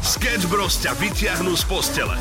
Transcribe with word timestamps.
Sketch 0.00 0.46
Bros 0.48 0.78
ťa 0.80 0.92
vyťahnú 0.98 1.52
z 1.56 1.64
postele. 1.66 2.14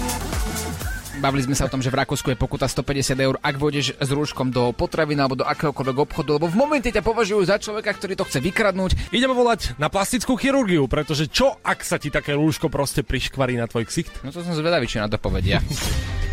Bavili 1.22 1.46
sme 1.46 1.54
sa 1.54 1.70
o 1.70 1.72
tom, 1.72 1.86
že 1.86 1.94
v 1.94 2.02
Rakúsku 2.02 2.34
je 2.34 2.40
pokuta 2.40 2.66
150 2.66 3.14
eur, 3.14 3.36
ak 3.38 3.56
vôjdeš 3.62 3.94
s 3.94 4.10
rúškom 4.10 4.50
do 4.50 4.74
potraviny 4.74 5.22
alebo 5.22 5.38
do 5.38 5.46
akéhokoľvek 5.46 5.98
obchodu, 6.02 6.42
lebo 6.42 6.50
v 6.50 6.58
momente 6.58 6.90
ťa 6.90 7.06
považujú 7.06 7.46
za 7.46 7.62
človeka, 7.62 7.94
ktorý 7.94 8.18
to 8.18 8.26
chce 8.26 8.42
vykradnúť. 8.42 9.14
Ideme 9.14 9.38
volať 9.38 9.78
na 9.78 9.94
plastickú 9.94 10.34
chirurgiu, 10.34 10.90
pretože 10.90 11.30
čo, 11.30 11.62
ak 11.62 11.86
sa 11.86 12.02
ti 12.02 12.10
také 12.10 12.34
rúško 12.34 12.74
proste 12.74 13.06
priškvarí 13.06 13.54
na 13.54 13.70
tvoj 13.70 13.86
ksicht? 13.86 14.26
No 14.26 14.34
to 14.34 14.42
som 14.42 14.58
zvedavý, 14.58 14.90
či 14.90 14.98
na 14.98 15.12
to 15.12 15.22
povedia. 15.22 15.62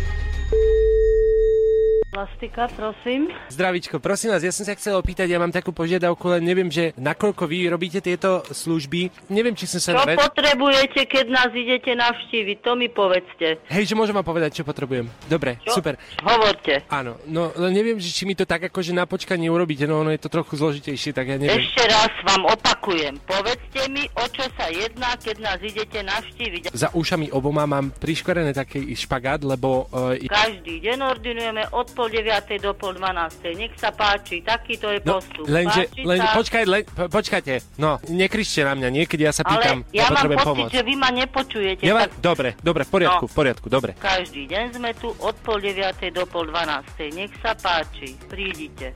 Plastika, 2.09 2.65
prosím. 2.73 3.29
Zdravičko, 3.53 4.01
prosím 4.01 4.33
vás, 4.33 4.41
ja 4.41 4.49
som 4.49 4.65
sa 4.65 4.73
chcel 4.73 4.97
opýtať, 4.97 5.29
ja 5.29 5.37
mám 5.37 5.53
takú 5.53 5.69
požiadavku, 5.69 6.25
len 6.33 6.41
neviem, 6.41 6.65
že 6.65 6.89
nakoľko 6.97 7.45
vy 7.45 7.69
robíte 7.69 8.01
tieto 8.01 8.41
služby. 8.49 9.29
Neviem, 9.29 9.53
či 9.53 9.69
som 9.69 9.77
sa... 9.77 9.93
Čo 9.93 10.09
red- 10.09 10.17
potrebujete, 10.17 11.05
keď 11.05 11.25
nás 11.29 11.53
idete 11.53 11.93
navštíviť? 11.93 12.57
To 12.65 12.73
mi 12.73 12.89
povedzte. 12.89 13.61
Hej, 13.69 13.93
že 13.93 13.93
môžem 13.93 14.17
vám 14.17 14.25
povedať, 14.25 14.57
čo 14.57 14.65
potrebujem. 14.65 15.05
Dobre, 15.29 15.61
Čo? 15.61 15.77
super. 15.77 16.01
Hovorte. 16.25 16.81
Áno, 16.89 17.21
no 17.29 17.53
len 17.53 17.77
neviem, 17.77 18.01
že 18.01 18.09
či 18.09 18.25
mi 18.25 18.33
to 18.33 18.49
tak 18.49 18.73
akože 18.73 18.89
na 18.89 19.05
počkanie 19.05 19.45
urobíte, 19.45 19.85
no 19.85 20.01
ono 20.01 20.09
je 20.09 20.17
to 20.17 20.33
trochu 20.33 20.57
zložitejšie, 20.57 21.13
tak 21.13 21.29
ja 21.29 21.37
neviem. 21.37 21.61
Ešte 21.61 21.93
raz 21.93 22.09
vám 22.25 22.41
opakujem. 22.49 23.21
Povedzte 23.21 23.85
mi, 23.93 24.09
o 24.17 24.25
čo 24.33 24.49
sa 24.57 24.65
jedná, 24.73 25.13
keď 25.13 25.45
nás 25.45 25.61
idete 25.61 26.01
navštíviť. 26.01 26.73
Za 26.73 26.89
ušami 26.89 27.29
oboma 27.29 27.69
mám 27.69 27.93
priškvarené 27.93 28.57
taký 28.57 28.97
špagát, 28.97 29.45
lebo... 29.45 29.85
Uh, 29.93 30.17
Každý 30.25 30.81
deň 30.81 30.97
ordinujeme 31.05 31.69
od 31.69 31.98
pol 31.99 32.07
deviatej 32.07 32.63
do 32.63 32.71
pol 32.71 32.95
dvanástej. 32.95 33.59
Nech 33.59 33.75
sa 33.75 33.91
páči, 33.91 34.39
takýto 34.39 34.87
je 34.87 35.03
no, 35.03 35.19
postup. 35.19 35.43
lenže, 35.43 35.91
Páči 35.91 36.01
sa? 36.15 36.31
počkaj, 36.31 36.63
len, 36.63 36.81
po, 36.87 37.03
počkajte, 37.11 37.53
no, 37.75 37.99
nekričte 38.07 38.63
na 38.63 38.71
mňa, 38.73 38.87
niekedy 38.87 39.27
ja 39.27 39.35
sa 39.35 39.43
pýtam, 39.43 39.83
Ale 39.83 39.91
ja 39.91 40.07
mám 40.07 40.15
potrebujem 40.15 40.39
pocit, 40.39 40.47
pomoc. 40.55 40.69
že 40.71 40.81
vy 40.81 40.93
ma 40.95 41.09
nepočujete. 41.11 41.83
Ja 41.83 41.93
vám, 41.93 42.03
tak 42.07 42.11
dobre, 42.23 42.49
dobre, 42.57 42.81
v 42.81 42.89
poriadku, 42.89 43.25
No. 43.25 43.27
v 43.27 43.35
poriadku, 43.35 43.67
dobre. 43.67 43.91
Každý 43.99 44.47
deň 44.47 44.65
sme 44.73 44.91
tu 44.95 45.11
od 45.11 45.35
pol 45.43 45.59
deviatej 45.59 46.09
do 46.09 46.23
pol 46.23 46.47
dvanástej. 46.47 47.11
Nech 47.11 47.35
sa 47.43 47.51
páči, 47.51 48.15
prídite. 48.25 48.95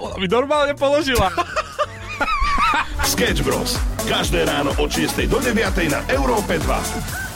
Ona 0.00 0.16
mi 0.16 0.24
normálne 0.24 0.72
položila. 0.72 1.28
Sketch 3.04 3.44
Bros. 3.44 3.76
Každé 4.04 4.44
ráno 4.44 4.72
od 4.74 4.88
6 4.88 5.28
do 5.28 5.36
9 5.36 5.52
na 5.86 6.00
Európe 6.08 6.56
2. 6.56 7.33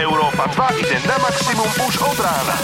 Európa 0.00 0.48
2 0.48 0.80
ide 0.80 0.96
na 1.04 1.16
maximum 1.20 1.68
už 1.84 1.94
od 2.00 2.18
rána. 2.24 2.56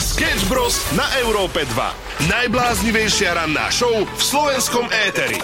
Sketch 0.00 0.48
Bros. 0.48 0.80
na 0.96 1.04
Európe 1.20 1.68
2. 1.68 2.32
Najbláznivejšia 2.32 3.36
ranná 3.36 3.68
show 3.68 3.92
v 3.92 4.22
slovenskom 4.24 4.88
éteri. 4.88 5.36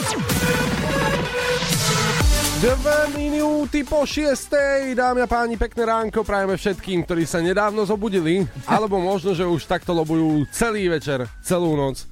Dve 2.64 3.12
minúty 3.12 3.84
po 3.84 4.08
šiestej, 4.08 4.96
dámy 4.96 5.24
a 5.24 5.28
páni, 5.28 5.60
pekné 5.60 5.84
ránko 5.84 6.24
prajeme 6.24 6.56
všetkým, 6.56 7.04
ktorí 7.04 7.28
sa 7.28 7.44
nedávno 7.44 7.84
zobudili, 7.84 8.48
alebo 8.64 8.96
možno, 8.96 9.36
že 9.36 9.44
už 9.44 9.68
takto 9.68 9.92
lobujú 9.92 10.48
celý 10.48 10.88
večer, 10.88 11.28
celú 11.44 11.76
noc. 11.76 12.08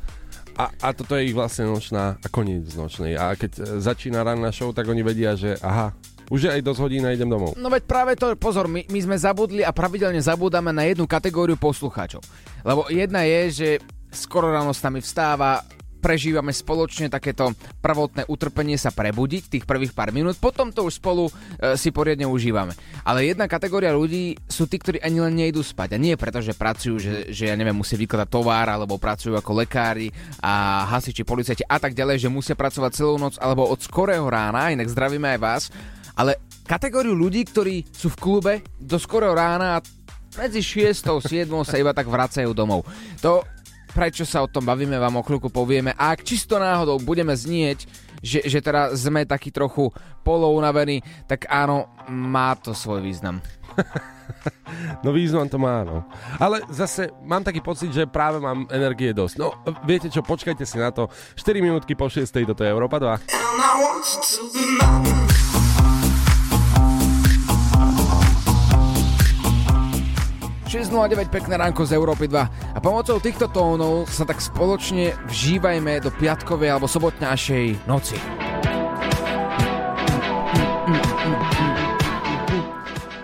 A, 0.61 0.69
a 0.85 0.93
toto 0.93 1.17
je 1.17 1.33
ich 1.33 1.37
vlastne 1.37 1.73
nočná 1.73 2.21
a 2.21 2.29
koniec 2.29 2.69
nočnej. 2.77 3.17
A 3.17 3.33
keď 3.33 3.53
e, 3.57 3.63
začína 3.81 4.21
ranná 4.21 4.53
show, 4.53 4.77
tak 4.77 4.91
oni 4.91 5.01
vedia, 5.01 5.39
že 5.39 5.57
aha, 5.63 5.97
už 6.29 6.41
je 6.49 6.51
aj 6.53 6.63
dosť 6.65 6.81
hodín 6.85 7.05
a 7.09 7.13
idem 7.13 7.29
domov. 7.29 7.57
No 7.57 7.73
veď 7.73 7.83
práve 7.89 8.13
to, 8.17 8.33
pozor, 8.37 8.69
my, 8.69 8.85
my 8.89 9.01
sme 9.01 9.17
zabudli 9.17 9.65
a 9.65 9.73
pravidelne 9.73 10.21
zabúdame 10.21 10.73
na 10.73 10.85
jednu 10.85 11.09
kategóriu 11.09 11.57
poslucháčov. 11.57 12.21
Lebo 12.65 12.89
jedna 12.93 13.25
je, 13.25 13.41
že 13.51 13.69
skoro 14.13 14.53
ráno 14.53 14.73
s 14.73 14.85
nami 14.85 15.01
vstáva, 15.01 15.65
prežívame 15.99 16.55
spoločne 16.55 17.11
takéto 17.11 17.51
prvotné 17.83 18.25
utrpenie 18.31 18.79
sa 18.79 18.95
prebudiť 18.95 19.51
tých 19.51 19.65
prvých 19.67 19.93
pár 19.93 20.15
minút, 20.15 20.39
potom 20.39 20.71
to 20.71 20.87
už 20.87 21.03
spolu 21.03 21.27
e, 21.27 21.33
si 21.75 21.91
poriadne 21.91 22.25
užívame. 22.25 22.73
Ale 23.03 23.27
jedna 23.27 23.51
kategória 23.51 23.91
ľudí 23.91 24.39
sú 24.47 24.71
tí, 24.71 24.79
ktorí 24.79 25.03
ani 25.03 25.19
len 25.19 25.35
nejdú 25.35 25.61
spať. 25.61 25.99
A 25.99 25.99
nie 25.99 26.15
preto, 26.15 26.39
že 26.39 26.55
pracujú, 26.55 27.03
že, 27.03 27.15
že 27.35 27.51
ja 27.51 27.55
neviem, 27.59 27.75
musia 27.75 27.99
vykladať 27.99 28.31
tovar, 28.31 28.71
alebo 28.71 28.97
pracujú 28.97 29.35
ako 29.35 29.67
lekári 29.67 30.15
a 30.39 30.87
hasiči, 30.87 31.27
policajti 31.27 31.67
a 31.67 31.77
tak 31.83 31.99
ďalej, 31.99 32.23
že 32.23 32.33
musia 32.33 32.55
pracovať 32.55 32.91
celú 32.95 33.19
noc 33.19 33.35
alebo 33.43 33.67
od 33.67 33.83
skorého 33.83 34.25
rána, 34.31 34.71
inak 34.71 34.89
zdravíme 34.89 35.35
aj 35.37 35.41
vás. 35.43 35.65
Ale 36.19 36.43
kategóriu 36.67 37.15
ľudí, 37.15 37.47
ktorí 37.47 37.87
sú 37.95 38.11
v 38.11 38.21
klube 38.21 38.55
do 38.77 38.99
skorého 38.99 39.39
rána 39.39 39.79
a 39.79 39.85
medzi 40.37 40.61
6 40.61 41.07
a 41.09 41.13
7 41.23 41.49
sa 41.63 41.79
iba 41.79 41.95
tak 41.95 42.11
vracajú 42.11 42.51
domov. 42.53 42.85
To 43.23 43.47
prečo 43.89 44.23
sa 44.29 44.45
o 44.45 44.51
tom 44.51 44.63
bavíme, 44.69 45.01
vám 45.01 45.19
o 45.19 45.27
chvíľku 45.27 45.49
povieme. 45.51 45.91
A 45.97 46.15
ak 46.15 46.23
čisto 46.23 46.61
náhodou 46.61 47.01
budeme 47.01 47.35
znieť, 47.35 47.89
že, 48.23 48.43
že 48.47 48.63
teda 48.63 48.95
sme 48.95 49.27
takí 49.27 49.51
trochu 49.51 49.91
polounavení, 50.23 51.03
tak 51.27 51.51
áno, 51.51 51.91
má 52.11 52.55
to 52.59 52.75
svoj 52.77 53.03
význam. 53.03 53.41
No 55.01 55.17
význam 55.17 55.49
to 55.49 55.57
má, 55.57 55.89
no. 55.89 56.05
Ale 56.37 56.61
zase 56.69 57.09
mám 57.25 57.41
taký 57.41 57.65
pocit, 57.65 57.89
že 57.89 58.05
práve 58.05 58.37
mám 58.37 58.69
energie 58.69 59.17
dosť. 59.17 59.35
No, 59.41 59.57
viete 59.89 60.13
čo, 60.13 60.21
počkajte 60.21 60.69
si 60.69 60.77
na 60.77 60.93
to. 60.93 61.09
4 61.33 61.65
minútky 61.65 61.97
po 61.97 62.13
6. 62.13 62.29
toto 62.45 62.61
je 62.61 62.69
Európa 62.69 63.01
2. 63.01 63.25
6.09, 70.69 71.33
pekné 71.33 71.57
ránko 71.57 71.89
z 71.89 71.97
Európy 71.97 72.29
2. 72.29 72.77
A 72.77 72.79
pomocou 72.85 73.17
týchto 73.17 73.49
tónov 73.49 74.05
sa 74.05 74.29
tak 74.29 74.37
spoločne 74.37 75.17
vžívajme 75.25 75.97
do 76.05 76.13
piatkovej 76.13 76.69
alebo 76.69 76.85
sobotňajšej 76.85 77.89
noci. 77.89 78.21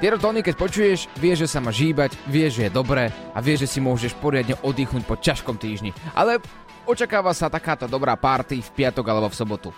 Tieto 0.00 0.16
tóny, 0.16 0.40
keď 0.40 0.54
počuješ, 0.56 1.12
vieš, 1.20 1.44
že 1.44 1.52
sa 1.52 1.60
má 1.60 1.68
žíbať, 1.68 2.16
vieš, 2.24 2.64
že 2.64 2.72
je 2.72 2.72
dobré 2.72 3.12
a 3.12 3.38
vieš, 3.44 3.68
že 3.68 3.76
si 3.76 3.80
môžeš 3.84 4.16
poriadne 4.16 4.56
oddychnúť 4.64 5.04
po 5.04 5.20
ťažkom 5.20 5.60
týždni. 5.60 5.92
Ale 6.16 6.40
očakáva 6.88 7.36
sa 7.36 7.52
takáto 7.52 7.84
dobrá 7.84 8.16
party 8.16 8.64
v 8.64 8.72
piatok 8.72 9.04
alebo 9.04 9.28
v 9.28 9.36
sobotu. 9.36 9.68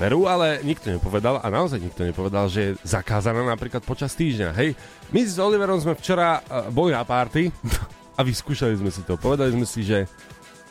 Veru, 0.00 0.24
ale 0.24 0.64
nikto 0.64 0.88
nepovedal 0.88 1.44
a 1.44 1.46
naozaj 1.52 1.76
nikto 1.76 2.08
nepovedal, 2.08 2.48
že 2.48 2.72
je 2.72 2.76
zakázaná 2.88 3.44
napríklad 3.44 3.84
počas 3.84 4.16
týždňa. 4.16 4.56
Hej, 4.56 4.72
my 5.12 5.20
s 5.20 5.36
Oliverom 5.36 5.76
sme 5.76 5.92
včera 5.92 6.40
uh, 6.40 6.72
boli 6.72 6.96
na 6.96 7.04
party 7.04 7.52
a 8.18 8.24
vyskúšali 8.24 8.80
sme 8.80 8.88
si 8.88 9.04
to. 9.04 9.20
Povedali 9.20 9.52
sme 9.52 9.68
si, 9.68 9.84
že 9.84 10.08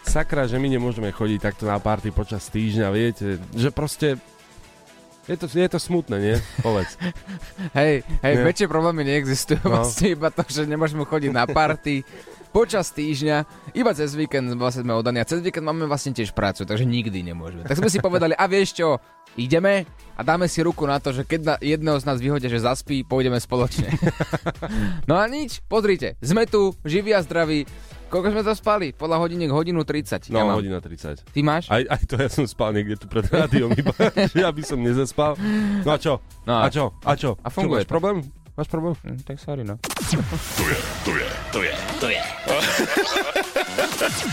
sakra, 0.02 0.50
že 0.50 0.58
my 0.58 0.74
nemôžeme 0.74 1.14
chodiť 1.14 1.46
takto 1.46 1.70
na 1.70 1.78
party 1.78 2.10
počas 2.10 2.50
týždňa, 2.50 2.88
viete, 2.90 3.38
že 3.54 3.70
proste 3.70 4.18
je 5.30 5.38
to, 5.38 5.46
je 5.46 5.70
to 5.70 5.78
smutné, 5.78 6.18
nie? 6.18 6.36
Povedz. 6.66 6.98
Hej, 7.78 8.02
hej, 8.26 8.34
Nie. 8.34 8.46
väčšie 8.50 8.66
problémy 8.66 9.06
neexistujú, 9.06 9.62
no. 9.62 9.86
vlastne 9.86 10.18
iba 10.18 10.34
to, 10.34 10.42
že 10.50 10.66
nemôžeme 10.66 11.06
chodiť 11.06 11.30
na 11.30 11.46
party 11.46 12.02
počas 12.50 12.90
týždňa, 12.90 13.46
iba 13.78 13.92
cez 13.94 14.18
víkend 14.18 14.50
vlastne 14.58 14.82
sme 14.82 14.98
oddaní 14.98 15.22
a 15.22 15.30
cez 15.30 15.46
víkend 15.46 15.62
máme 15.62 15.86
vlastne 15.86 16.18
tiež 16.18 16.34
prácu, 16.34 16.66
takže 16.66 16.82
nikdy 16.82 17.22
nemôžeme. 17.22 17.62
Tak 17.62 17.78
sme 17.78 17.94
si 17.94 18.02
povedali, 18.02 18.34
a 18.34 18.50
vieš 18.50 18.74
čo, 18.82 18.98
ideme 19.40 19.88
a 20.14 20.22
dáme 20.22 20.52
si 20.52 20.60
ruku 20.60 20.84
na 20.84 21.00
to, 21.00 21.16
že 21.16 21.24
keď 21.24 21.40
na 21.42 21.56
jedného 21.64 21.96
z 21.96 22.04
nás 22.04 22.20
vyhodia, 22.20 22.52
že 22.52 22.60
zaspí, 22.60 23.08
pôjdeme 23.08 23.40
spoločne. 23.40 23.88
no 25.10 25.16
a 25.16 25.24
nič, 25.32 25.64
pozrite, 25.66 26.20
sme 26.20 26.44
tu, 26.44 26.76
živí 26.84 27.16
a 27.16 27.24
zdraví. 27.24 27.64
Koľko 28.10 28.28
sme 28.34 28.42
to 28.42 28.54
spali? 28.58 28.88
Podľa 28.90 29.22
hodiniek 29.22 29.54
hodinu 29.54 29.86
30. 29.86 30.34
No, 30.34 30.42
ja 30.42 30.44
mám. 30.44 30.58
hodina 30.58 30.82
30. 30.82 31.30
Ty 31.30 31.40
máš? 31.46 31.70
Aj, 31.70 31.86
aj 31.86 32.02
to 32.10 32.18
ja 32.18 32.26
som 32.26 32.50
spal 32.50 32.74
niekde 32.74 32.98
tu 32.98 33.06
pred 33.06 33.22
rádiom, 33.30 33.70
iba, 33.78 33.94
že 34.34 34.42
aby 34.42 34.66
som 34.66 34.82
nezaspal. 34.82 35.38
No 35.86 35.94
a 35.94 35.98
čo? 36.02 36.18
No 36.42 36.58
a 36.58 36.68
čo? 36.74 36.90
A 37.06 37.14
čo? 37.14 37.38
A 37.46 37.54
funguje 37.54 37.86
Čo, 37.86 37.86
máš 37.86 37.88
to. 37.88 37.94
problém? 37.94 38.18
Máš 38.60 38.68
problém? 38.68 38.92
Hm, 39.08 39.24
tak 39.24 39.40
sorry, 39.40 39.64
no. 39.64 39.80
To 39.80 40.64
je, 40.68 40.80
to 41.08 41.12
je, 41.16 41.28
to 41.56 41.60
je, 41.64 41.74
to 42.04 42.08
je. 42.12 42.22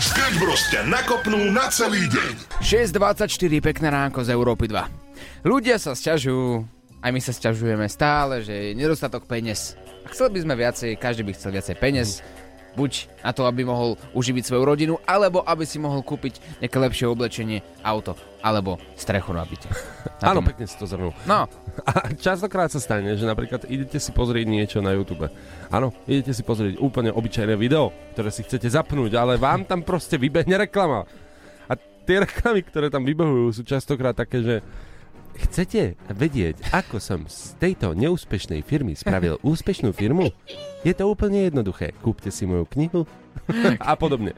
Sketch 0.03 0.35
Bros 0.35 0.59
ťa 0.67 0.83
nakopnú 0.83 1.47
na 1.47 1.71
celý 1.71 2.11
deň. 2.11 2.59
6.24, 2.59 3.23
pekné 3.63 3.87
ránko 3.87 4.27
z 4.27 4.35
Európy 4.35 4.67
2. 4.67 5.47
Ľudia 5.47 5.79
sa 5.79 5.95
sťažujú, 5.95 6.59
aj 6.99 7.11
my 7.15 7.21
sa 7.23 7.31
sťažujeme 7.31 7.87
stále, 7.87 8.43
že 8.43 8.51
je 8.51 8.69
nedostatok 8.75 9.23
peniaz. 9.31 9.79
A 10.03 10.11
chceli 10.11 10.35
by 10.35 10.39
sme 10.43 10.53
viacej, 10.59 10.99
každý 10.99 11.23
by 11.23 11.31
chcel 11.31 11.55
viacej 11.55 11.75
peniaz. 11.79 12.19
Buď 12.77 13.09
na 13.25 13.33
to, 13.33 13.49
aby 13.49 13.65
mohol 13.65 13.97
uživiť 14.13 14.43
svoju 14.45 14.63
rodinu, 14.63 14.93
alebo 15.09 15.41
aby 15.41 15.65
si 15.65 15.81
mohol 15.81 16.05
kúpiť 16.05 16.61
nejaké 16.61 16.77
lepšie 16.77 17.09
oblečenie, 17.09 17.65
auto, 17.81 18.13
alebo 18.45 18.77
strechu 18.93 19.33
na 19.33 19.41
byte. 19.41 19.65
Áno, 20.21 20.45
pekne 20.45 20.69
si 20.69 20.77
to 20.77 20.85
zhrnul. 20.85 21.17
No, 21.25 21.49
A 21.85 22.09
častokrát 22.17 22.73
sa 22.73 22.81
stane, 22.81 23.13
že 23.13 23.25
napríklad 23.27 23.69
idete 23.69 24.01
si 24.01 24.09
pozrieť 24.09 24.45
niečo 24.49 24.79
na 24.81 24.97
YouTube. 24.97 25.29
Áno, 25.69 25.93
idete 26.09 26.33
si 26.33 26.41
pozrieť 26.41 26.81
úplne 26.81 27.13
obyčajné 27.13 27.53
video, 27.53 27.93
ktoré 28.17 28.33
si 28.33 28.41
chcete 28.41 28.65
zapnúť, 28.65 29.13
ale 29.13 29.37
vám 29.37 29.67
tam 29.67 29.85
proste 29.85 30.17
vybehne 30.17 30.57
reklama. 30.57 31.05
A 31.69 31.77
tie 31.77 32.23
reklamy, 32.25 32.65
ktoré 32.65 32.89
tam 32.89 33.05
vybehujú, 33.05 33.61
sú 33.61 33.63
častokrát 33.67 34.17
také, 34.17 34.41
že 34.41 34.55
chcete 35.37 35.95
vedieť, 36.09 36.73
ako 36.73 36.97
som 36.97 37.19
z 37.29 37.53
tejto 37.61 37.93
neúspešnej 37.93 38.65
firmy 38.65 38.97
spravil 38.97 39.37
úspešnú 39.45 39.93
firmu? 39.93 40.33
Je 40.81 40.93
to 40.97 41.05
úplne 41.05 41.45
jednoduché. 41.47 41.93
Kúpte 42.01 42.33
si 42.33 42.49
moju 42.49 42.65
knihu 42.73 43.05
a 43.77 43.93
podobne. 43.93 44.33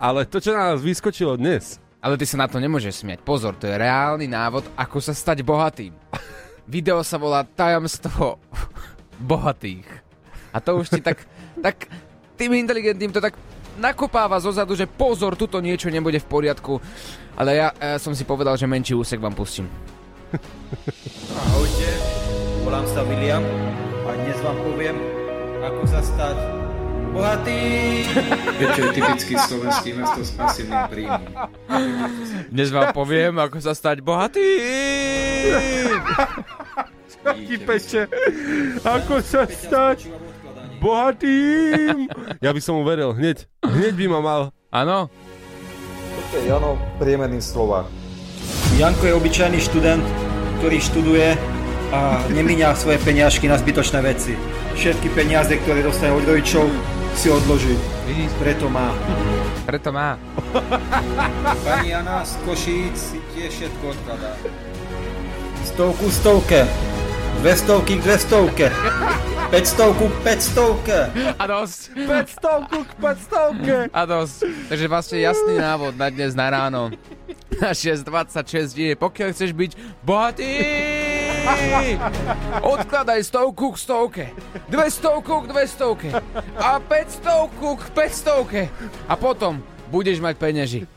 Ale 0.00 0.26
to, 0.26 0.42
čo 0.42 0.56
na 0.56 0.74
nás 0.74 0.80
vyskočilo 0.82 1.36
dnes, 1.36 1.78
Ale 2.00 2.16
ty 2.16 2.24
sa 2.24 2.40
na 2.40 2.48
to 2.48 2.56
nemôžeš 2.56 3.04
smiať. 3.04 3.20
Pozor, 3.20 3.60
to 3.60 3.68
je 3.68 3.76
reálny 3.76 4.24
návod, 4.24 4.64
ako 4.72 5.04
sa 5.04 5.12
stať 5.12 5.44
bohatým. 5.44 5.92
Video 6.64 7.04
sa 7.04 7.20
volá 7.20 7.44
Tajomstvo 7.44 8.40
bohatých. 9.20 9.84
A 10.50 10.64
to 10.64 10.80
už 10.80 10.96
ti 10.96 11.04
tak, 11.04 11.28
tak 11.60 11.92
tým 12.40 12.56
inteligentným 12.56 13.12
to 13.12 13.20
tak 13.20 13.36
nakopáva 13.76 14.40
zo 14.40 14.48
zadu, 14.48 14.72
že 14.72 14.88
pozor, 14.88 15.36
tuto 15.36 15.60
niečo 15.60 15.92
nebude 15.92 16.16
v 16.16 16.30
poriadku. 16.30 16.80
Ale 17.36 17.60
ja, 17.60 17.68
ja 17.76 18.00
som 18.00 18.16
si 18.16 18.24
povedal, 18.24 18.56
že 18.56 18.64
menší 18.64 18.96
úsek 18.96 19.20
vám 19.20 19.36
pustím. 19.36 19.68
Ahojte, 21.42 21.90
volám 22.62 22.86
sa 22.86 23.02
William 23.02 23.42
a 24.06 24.10
dnes 24.14 24.38
vám 24.46 24.58
poviem, 24.62 24.96
ako 25.58 25.82
sa 25.90 26.00
stať 26.06 26.36
bohatý. 27.10 27.62
Čo 28.78 28.80
je 28.86 28.90
typický 28.94 29.34
slovenský 29.34 29.90
mesto 29.98 30.22
s 30.22 30.30
pasívnym 30.38 30.82
príjmom. 30.86 31.22
Dnes 32.46 32.68
vám 32.70 32.94
poviem, 32.94 33.42
ako 33.42 33.58
sa 33.58 33.74
stať 33.74 34.06
bohatý. 34.06 34.50
Ti 37.26 37.56
peče, 37.66 38.06
ako 38.86 39.18
sa 39.26 39.50
stať 39.50 40.14
bohatým. 40.78 42.06
Ja 42.38 42.54
by 42.54 42.60
som 42.62 42.78
mu 42.78 42.86
veril, 42.86 43.18
hneď, 43.18 43.50
hneď 43.66 43.92
by 43.98 44.06
ma 44.06 44.20
mal. 44.22 44.42
Áno? 44.70 45.10
Toto 46.14 46.34
je 46.38 46.46
Jano, 46.46 46.78
priemerný 47.02 47.42
Slovák. 47.42 47.99
Janko 48.80 49.12
je 49.12 49.12
obyčajný 49.12 49.60
študent, 49.60 50.00
ktorý 50.56 50.80
študuje 50.80 51.36
a 51.92 52.24
nemíňa 52.32 52.72
svoje 52.72 52.96
peniažky 53.04 53.44
na 53.44 53.60
zbytočné 53.60 54.00
veci. 54.00 54.32
Všetky 54.72 55.12
peniaze, 55.12 55.52
ktoré 55.52 55.84
dostane 55.84 56.16
od 56.16 56.24
rodičov, 56.24 56.64
si 57.12 57.28
odloží. 57.28 57.76
Vidíš? 58.08 58.32
Preto 58.40 58.72
má. 58.72 58.88
Preto 59.68 59.92
má. 59.92 60.16
Pani 61.68 61.92
Jana 61.92 62.24
z 62.24 62.40
Košíc 62.48 62.96
si 62.96 63.20
tiež 63.36 63.52
všetko 63.52 63.84
odkladá. 63.84 64.32
Stovku 65.68 66.08
stovke. 66.08 66.64
Dve 67.44 67.52
stovky 67.60 68.00
k 68.00 68.00
dve 68.00 68.16
stovke. 68.16 68.66
500 69.52 69.92
k 69.92 70.00
500. 70.24 71.36
A 71.36 71.44
dosť. 71.44 71.80
500 72.08 72.64
k 72.64 72.90
500 72.96 73.92
A 73.92 74.02
dosť. 74.08 74.36
Takže 74.72 74.86
vlastne 74.88 75.18
jasný 75.20 75.60
návod 75.60 76.00
na 76.00 76.08
dnes 76.08 76.32
na 76.32 76.48
ráno. 76.48 76.88
Na 77.60 77.76
6.26 77.76 78.72
je, 78.72 78.92
pokiaľ 78.96 79.28
chceš 79.36 79.52
byť 79.52 79.70
bohatý, 80.00 80.48
odkladaj 82.72 83.20
stovku 83.20 83.76
k 83.76 83.76
stovke, 83.76 84.24
dve 84.72 84.88
stovku 84.88 85.44
k 85.44 85.46
dve 85.52 85.64
stovke. 85.68 86.08
A 86.56 86.80
500 86.80 87.52
k 87.52 87.84
500 87.92 89.12
a 89.12 89.14
potom 89.20 89.60
budeš 89.92 90.24
mať 90.24 90.34
peňaži. 90.40 90.88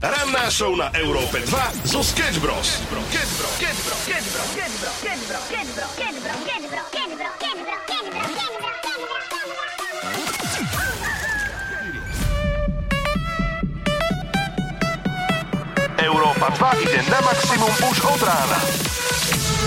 Ranná 0.00 0.50
show 0.50 0.74
na 0.74 0.90
Európe 0.96 1.38
2 1.44 1.86
zo 1.86 2.02
Sketch 2.02 2.42
Bros. 2.42 2.82
Sketch 2.82 3.32
Bros. 3.38 3.54
Sketch 4.02 4.30
Bros. 4.34 5.29
Európa 16.40 16.72
2 16.72 16.88
ide 16.88 17.04
na 17.12 17.20
maximum 17.20 17.68
už 17.84 17.96
od 18.00 18.20
rána. 18.24 18.56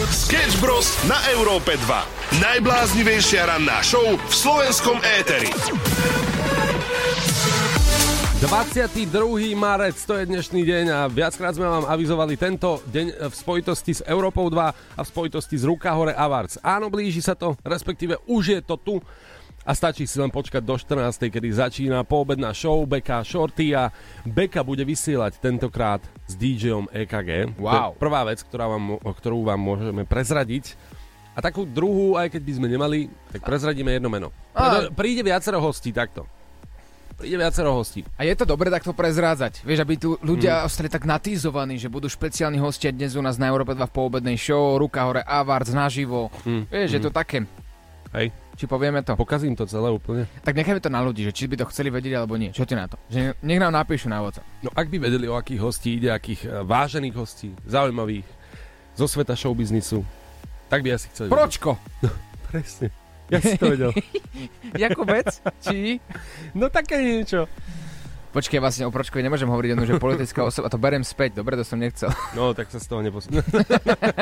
Sketch 0.10 0.58
Bros. 0.58 0.90
na 1.06 1.22
Európe 1.30 1.78
2. 1.78 2.42
Najbláznivejšia 2.42 3.46
ranná 3.46 3.78
show 3.86 4.02
v 4.02 4.34
slovenskom 4.34 4.98
éteri. 5.22 5.54
22. 8.42 9.54
marec, 9.54 10.02
to 10.02 10.18
je 10.18 10.26
dnešný 10.26 10.66
deň 10.66 10.86
a 10.90 11.00
viackrát 11.14 11.54
sme 11.54 11.70
vám 11.70 11.86
avizovali 11.86 12.42
tento 12.42 12.82
deň 12.90 13.30
v 13.30 13.34
spojitosti 13.38 13.94
s 13.94 14.02
Európou 14.10 14.50
2 14.50 14.98
a 14.98 15.02
v 15.06 15.08
spojitosti 15.14 15.62
s 15.62 15.70
Ruka 15.70 15.94
Hore 15.94 16.18
Awards. 16.18 16.58
Áno, 16.66 16.90
blíži 16.90 17.22
sa 17.22 17.38
to, 17.38 17.54
respektíve 17.62 18.18
už 18.26 18.44
je 18.50 18.60
to 18.66 18.82
tu 18.82 18.98
a 19.64 19.72
stačí 19.72 20.04
si 20.04 20.16
len 20.16 20.28
počkať 20.28 20.60
do 20.60 20.76
14. 20.76 21.32
kedy 21.32 21.48
začína 21.50 22.04
poobedná 22.04 22.52
show 22.52 22.84
Beka 22.84 23.24
Shorty 23.24 23.72
a 23.72 23.88
Beka 24.24 24.60
bude 24.60 24.84
vysielať 24.84 25.40
tentokrát 25.40 26.04
s 26.28 26.36
DJom 26.36 26.92
EKG. 26.92 27.56
To 27.56 27.64
je 27.64 27.64
Wow. 27.64 27.96
prvá 27.96 28.24
vec, 28.24 28.44
ktorá 28.44 28.68
vám, 28.68 29.00
ktorú 29.00 29.44
vám 29.44 29.58
môžeme 29.58 30.04
prezradiť. 30.04 30.76
A 31.34 31.42
takú 31.42 31.66
druhú, 31.66 32.14
aj 32.14 32.30
keď 32.30 32.42
by 32.44 32.54
sme 32.54 32.68
nemali, 32.70 33.00
tak 33.32 33.42
prezradíme 33.42 33.90
jedno 33.90 34.06
meno. 34.06 34.30
A- 34.54 34.86
Príde 34.92 35.26
viacero 35.26 35.58
hostí, 35.58 35.90
takto. 35.90 36.30
Príde 37.14 37.38
viacero 37.38 37.74
hostí. 37.74 38.02
A 38.18 38.26
je 38.26 38.34
to 38.34 38.44
dobre 38.44 38.68
takto 38.68 38.92
prezrádzať. 38.92 39.62
Vieš, 39.62 39.80
aby 39.80 39.94
tu 39.96 40.18
ľudia 40.20 40.62
ostali 40.62 40.90
tak 40.90 41.06
natýzovaní, 41.06 41.78
že 41.78 41.88
budú 41.88 42.06
špeciálni 42.06 42.58
hostia 42.58 42.90
dnes 42.90 43.14
u 43.14 43.22
nás 43.22 43.38
na 43.38 43.48
Európe 43.48 43.72
2 43.72 43.80
v 43.80 43.94
poobednej 43.96 44.36
show, 44.36 44.76
Ruka 44.76 45.06
hore 45.06 45.22
Awards 45.22 45.72
naživo. 45.72 46.30
Vieš, 46.44 46.90
je 46.92 47.02
to 47.02 47.10
také. 47.10 47.46
Hej, 48.12 48.30
Či 48.54 48.70
povieme 48.70 49.02
to? 49.02 49.18
pokazím 49.18 49.58
to 49.58 49.66
celé 49.66 49.90
úplne. 49.90 50.30
Tak 50.46 50.54
nechajme 50.54 50.78
to 50.78 50.94
na 50.94 51.02
ľudí, 51.02 51.26
že 51.26 51.34
či 51.34 51.50
by 51.50 51.58
to 51.58 51.66
chceli 51.74 51.90
vedieť 51.90 52.22
alebo 52.22 52.38
nie. 52.38 52.54
Čo 52.54 52.70
ty 52.70 52.78
na 52.78 52.86
to? 52.86 53.02
Že 53.10 53.34
nech 53.42 53.58
nám 53.58 53.74
napíšu 53.74 54.08
na 54.14 54.22
WhatsApp. 54.22 54.46
No 54.62 54.70
ak 54.74 54.94
by 54.94 54.98
vedeli, 55.02 55.26
o 55.26 55.34
akých 55.34 55.62
hostí 55.62 55.98
ide, 55.98 56.14
akých 56.14 56.46
eh, 56.46 56.62
vážených 56.62 57.16
hostí, 57.18 57.50
zaujímavých, 57.66 58.26
zo 58.94 59.10
sveta 59.10 59.34
showbiznisu, 59.34 60.06
tak 60.70 60.86
by 60.86 60.94
asi 60.94 61.10
chceli. 61.10 61.28
vedieť. 61.30 61.38
Pročko! 61.38 61.72
Presne. 62.54 62.88
Jak 63.34 63.42
si 63.42 63.58
to 63.58 63.74
vedel? 63.74 63.92
Jakobec? 64.86 65.42
Či? 65.66 65.98
No 66.54 66.70
také 66.70 67.02
niečo. 67.02 67.50
Počkej, 68.34 68.58
vlastne 68.58 68.90
o 68.90 68.94
Pročkovi 68.94 69.22
nemôžem 69.22 69.46
hovoriť 69.46 69.70
jednu, 69.78 69.86
že 69.86 70.02
politická 70.02 70.42
osoba, 70.50 70.66
to 70.70 70.82
berem 70.82 71.06
späť, 71.06 71.38
dobre, 71.38 71.54
to 71.54 71.62
som 71.62 71.78
nechcel. 71.78 72.10
No, 72.34 72.58
tak 72.58 72.74
sa 72.74 72.82
z 72.82 72.90
toho 72.90 73.06
neposunú. 73.06 73.46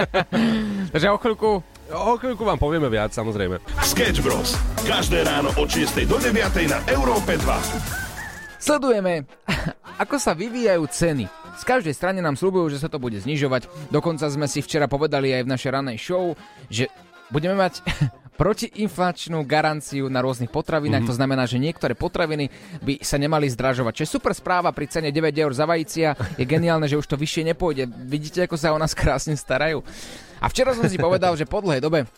Takže 0.93 1.07
o 1.07 1.17
chvíľku 1.19 1.63
o 1.91 2.15
chvíľku 2.15 2.47
vám 2.47 2.57
povieme 2.57 2.87
viac, 2.87 3.11
samozrejme. 3.11 3.59
Sketch 3.83 4.23
Bros. 4.23 4.55
Každé 4.87 5.27
ráno 5.27 5.51
od 5.59 5.67
6 5.67 6.07
do 6.07 6.17
9 6.17 6.39
na 6.71 6.79
Európe 6.87 7.35
2. 7.35 8.61
Sledujeme, 8.61 9.25
ako 10.03 10.15
sa 10.21 10.31
vyvíjajú 10.31 10.83
ceny. 10.87 11.25
Z 11.59 11.63
každej 11.67 11.93
strany 11.93 12.23
nám 12.23 12.39
slúbujú, 12.39 12.71
že 12.71 12.81
sa 12.81 12.89
to 12.89 12.97
bude 12.97 13.19
znižovať. 13.19 13.67
Dokonca 13.91 14.25
sme 14.31 14.47
si 14.47 14.63
včera 14.63 14.87
povedali 14.87 15.35
aj 15.35 15.43
v 15.45 15.51
našej 15.51 15.71
ranej 15.71 15.97
show, 15.99 16.33
že 16.71 16.87
budeme 17.29 17.59
mať 17.59 17.83
protiinflačnú 18.41 19.43
garanciu 19.45 20.09
na 20.09 20.23
rôznych 20.23 20.49
potravinách. 20.49 21.05
Mm-hmm. 21.05 21.11
To 21.13 21.19
znamená, 21.19 21.43
že 21.45 21.61
niektoré 21.61 21.93
potraviny 21.93 22.49
by 22.81 23.03
sa 23.05 23.21
nemali 23.21 23.45
zdražovať. 23.51 24.01
Čo 24.01 24.03
je 24.07 24.13
super 24.17 24.33
správa 24.33 24.73
pri 24.73 24.89
cene 24.89 25.13
9 25.13 25.29
eur 25.37 25.53
za 25.53 25.69
vajícia. 25.69 26.17
Je 26.39 26.47
geniálne, 26.47 26.89
že 26.89 26.97
už 26.97 27.05
to 27.05 27.19
vyššie 27.19 27.53
nepôjde. 27.53 27.85
Vidíte, 28.09 28.49
ako 28.49 28.57
sa 28.57 28.73
o 28.73 28.81
nás 28.81 28.97
krásne 28.97 29.37
starajú. 29.37 29.85
A 30.41 30.49
včera 30.49 30.73
som 30.73 30.89
si 30.89 30.97
povedal, 30.97 31.37
že 31.37 31.45
po 31.45 31.61
dlhej 31.61 31.79
dobe 31.85 32.09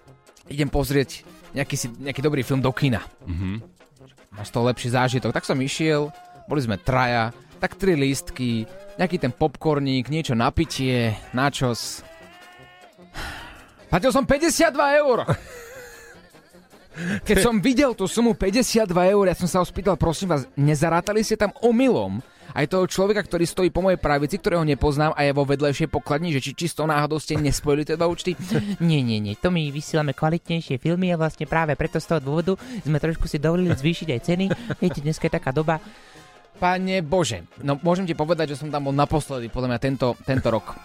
idem 0.47 0.71
pozrieť 0.71 1.27
nejaký, 1.51 1.75
si, 1.75 1.87
nejaký 1.91 2.21
dobrý 2.23 2.41
film 2.41 2.63
do 2.63 2.71
kina 2.71 3.03
máš 4.33 4.49
to 4.49 4.59
lepší 4.65 4.89
zážitok. 4.93 5.31
Tak 5.33 5.45
som 5.45 5.57
išiel, 5.61 6.09
boli 6.49 6.61
sme 6.61 6.81
traja, 6.81 7.31
tak 7.61 7.77
tri 7.77 7.95
lístky, 7.95 8.65
nejaký 8.97 9.17
ten 9.21 9.31
popcorník, 9.31 10.09
niečo 10.09 10.35
na 10.35 10.49
pitie, 10.49 11.15
načos. 11.31 12.01
Platil 13.87 14.11
som 14.11 14.25
52 14.25 15.01
eur. 15.01 15.17
Keď 17.25 17.37
som 17.41 17.57
videl 17.57 17.97
tú 17.97 18.05
sumu 18.05 18.37
52 18.37 18.85
eur, 18.85 19.25
ja 19.25 19.33
som 19.37 19.49
sa 19.49 19.57
ho 19.61 19.65
spýtal, 19.65 19.97
prosím 19.97 20.29
vás, 20.29 20.45
nezarátali 20.53 21.25
ste 21.25 21.33
tam 21.33 21.49
omylom 21.61 22.21
aj 22.51 22.65
toho 22.67 22.85
človeka, 22.85 23.23
ktorý 23.23 23.47
stojí 23.47 23.69
po 23.71 23.79
mojej 23.79 23.97
pravici, 23.97 24.35
ktorého 24.37 24.67
nepoznám 24.67 25.15
a 25.15 25.23
je 25.23 25.31
vo 25.31 25.47
vedlejšej 25.47 25.87
pokladni, 25.87 26.35
že 26.35 26.43
či 26.43 26.51
čisto 26.53 26.83
náhodou 26.83 27.17
ste 27.17 27.39
nespojili 27.39 27.87
tie 27.87 27.95
dva 27.95 28.11
účty. 28.11 28.35
Nie, 28.83 28.99
nie, 28.99 29.23
nie, 29.23 29.33
to 29.39 29.49
my 29.49 29.71
vysielame 29.71 30.11
kvalitnejšie 30.11 30.77
filmy 30.77 31.13
a 31.13 31.19
vlastne 31.19 31.47
práve 31.47 31.73
preto 31.79 31.97
z 31.97 32.09
toho 32.09 32.19
dôvodu 32.19 32.53
sme 32.83 32.99
trošku 32.99 33.25
si 33.31 33.39
dovolili 33.39 33.71
zvýšiť 33.73 34.07
aj 34.11 34.19
ceny. 34.21 34.45
Viete, 34.83 34.99
dneska 34.99 35.25
je 35.29 35.33
taká 35.33 35.55
doba, 35.55 35.79
Pane 36.61 37.01
Bože, 37.01 37.49
no 37.65 37.75
môžem 37.81 38.05
ti 38.05 38.13
povedať, 38.13 38.53
že 38.53 38.59
som 38.61 38.69
tam 38.69 38.87
bol 38.87 38.95
naposledy, 38.95 39.49
podľa 39.49 39.73
mňa 39.73 39.79
tento, 39.81 40.07
tento 40.21 40.47
rok. 40.53 40.77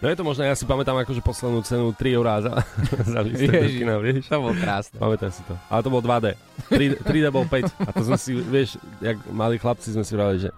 No 0.00 0.08
je 0.08 0.16
to 0.16 0.24
možné, 0.24 0.48
ja 0.48 0.56
si 0.56 0.64
pamätám 0.64 0.96
akože 0.96 1.20
poslednú 1.20 1.60
cenu 1.60 1.92
3 1.92 2.16
eurá 2.16 2.40
za, 2.40 2.64
za 3.12 3.20
Ježiš. 3.20 3.84
kina, 3.84 4.00
vieš? 4.00 4.32
To 4.32 4.40
bol 4.40 4.56
krásne. 4.56 4.96
Pamätám 4.96 5.28
si 5.28 5.44
to. 5.44 5.52
Ale 5.68 5.80
to 5.84 5.90
bol 5.92 6.00
2D. 6.00 6.26
3, 6.72 7.04
3D 7.04 7.26
bol 7.28 7.44
5. 7.44 7.84
A 7.84 7.90
to 7.92 8.02
sme 8.08 8.16
si, 8.16 8.32
vieš, 8.32 8.80
jak 9.04 9.20
malí 9.28 9.60
chlapci 9.60 9.92
sme 9.92 10.00
si 10.00 10.16
vrali, 10.16 10.40
že 10.40 10.48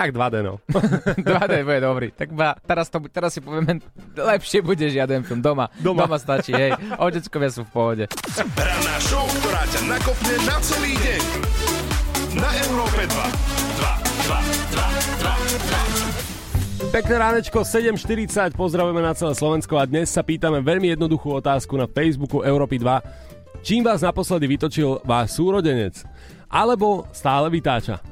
tak 0.00 0.16
2D 0.16 0.34
no. 0.40 0.56
2D 1.28 1.60
bude 1.60 1.80
dobrý. 1.84 2.08
Tak 2.16 2.32
ba, 2.32 2.56
teraz, 2.56 2.88
to, 2.88 3.04
teraz 3.12 3.36
si 3.36 3.44
povieme, 3.44 3.84
lepšie 4.16 4.64
bude 4.64 4.88
žiaden 4.88 5.20
film 5.28 5.44
doma. 5.44 5.68
Doma. 5.76 6.08
Doma 6.08 6.16
stačí, 6.16 6.56
hej. 6.56 6.72
Oteckovia 6.96 7.52
sú 7.52 7.68
v 7.68 7.70
pohode. 7.70 8.04
Ranná 8.56 8.96
show, 9.04 9.28
ktorá 9.44 9.60
ťa 9.68 9.80
nakopne 9.84 10.34
na 10.48 10.56
celý 10.64 10.96
deň. 10.96 11.22
Na 12.40 12.50
Európe 12.64 13.02
2. 13.04 13.12
2, 13.12 13.20
2, 14.24 14.40
2, 14.72 14.88
2, 15.20 16.88
2. 16.88 16.96
Pekné 16.96 17.14
ránečko, 17.20 17.60
7.40, 17.60 18.56
pozdravujeme 18.56 19.04
na 19.04 19.12
celé 19.12 19.36
Slovensko 19.36 19.76
a 19.76 19.84
dnes 19.84 20.08
sa 20.08 20.24
pýtame 20.24 20.64
veľmi 20.64 20.96
jednoduchú 20.96 21.28
otázku 21.38 21.76
na 21.76 21.84
Facebooku 21.84 22.40
Európy 22.40 22.80
2. 22.80 23.60
Čím 23.60 23.84
vás 23.84 24.00
naposledy 24.00 24.48
vytočil 24.48 25.04
váš 25.04 25.36
súrodenec? 25.36 26.00
Alebo 26.48 27.04
stále 27.12 27.52
vytáča? 27.52 28.09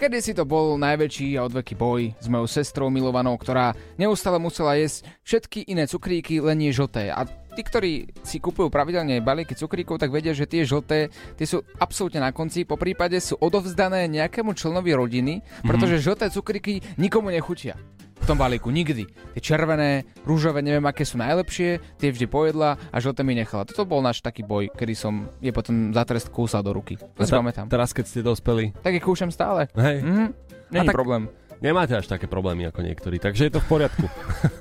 Kedy 0.00 0.24
si 0.24 0.32
to 0.32 0.48
bol 0.48 0.80
najväčší 0.80 1.36
a 1.36 1.44
odveký 1.44 1.76
boj 1.76 2.16
s 2.16 2.24
mojou 2.24 2.48
sestrou 2.48 2.88
milovanou, 2.88 3.36
ktorá 3.36 3.76
neustále 4.00 4.40
musela 4.40 4.72
jesť 4.72 5.04
všetky 5.28 5.68
iné 5.68 5.84
cukríky, 5.84 6.40
len 6.40 6.56
nie 6.56 6.72
žlté. 6.72 7.12
A 7.12 7.28
tí, 7.28 7.60
ktorí 7.60 8.08
si 8.24 8.40
kupujú 8.40 8.72
pravidelne 8.72 9.20
balíky 9.20 9.52
cukríkov, 9.52 10.00
tak 10.00 10.08
vedia, 10.08 10.32
že 10.32 10.48
tie 10.48 10.64
žlté 10.64 11.12
tie 11.36 11.44
sú 11.44 11.60
absolútne 11.76 12.24
na 12.24 12.32
konci, 12.32 12.64
po 12.64 12.80
prípade 12.80 13.20
sú 13.20 13.36
odovzdané 13.44 14.08
nejakému 14.08 14.56
členovi 14.56 14.96
rodiny, 14.96 15.44
pretože 15.68 16.00
žlté 16.00 16.32
cukríky 16.32 16.80
nikomu 16.96 17.28
nechutia 17.28 17.76
v 18.20 18.26
tom 18.26 18.36
balíku, 18.36 18.68
nikdy. 18.68 19.04
Tie 19.32 19.42
červené, 19.42 20.04
rúžové, 20.22 20.60
neviem 20.60 20.84
aké 20.84 21.02
sú 21.02 21.16
najlepšie, 21.16 21.80
tie 21.96 22.08
vždy 22.08 22.26
pojedla 22.26 22.76
a 22.86 22.96
žlté 22.96 23.20
mi 23.20 23.32
nechala. 23.32 23.64
Toto 23.64 23.82
bol 23.82 23.98
náš 23.98 24.20
taký 24.20 24.40
boj, 24.40 24.68
kedy 24.70 24.92
som 24.92 25.12
je 25.38 25.48
potom 25.48 25.90
za 25.90 26.04
trest 26.04 26.28
kúsal 26.28 26.60
do 26.60 26.70
ruky. 26.70 26.94
To 26.96 27.20
si 27.20 27.30
pamätám. 27.30 27.66
Teraz, 27.66 27.90
keď 27.90 28.04
ste 28.06 28.20
dospeli, 28.20 28.76
Tak 28.76 28.92
ich 28.92 29.02
kúšam 29.02 29.28
stále. 29.28 29.66
hej, 29.72 29.98
Mhm. 30.00 30.24
Není 30.70 30.86
tak- 30.86 30.94
problém. 30.94 31.26
nemáte 31.58 31.92
až 31.92 32.06
také 32.06 32.24
problémy 32.24 32.64
ako 32.64 32.80
niektorí, 32.80 33.16
takže 33.16 33.44
je 33.44 33.52
to 33.52 33.60
v 33.60 33.68
poriadku. 33.68 34.06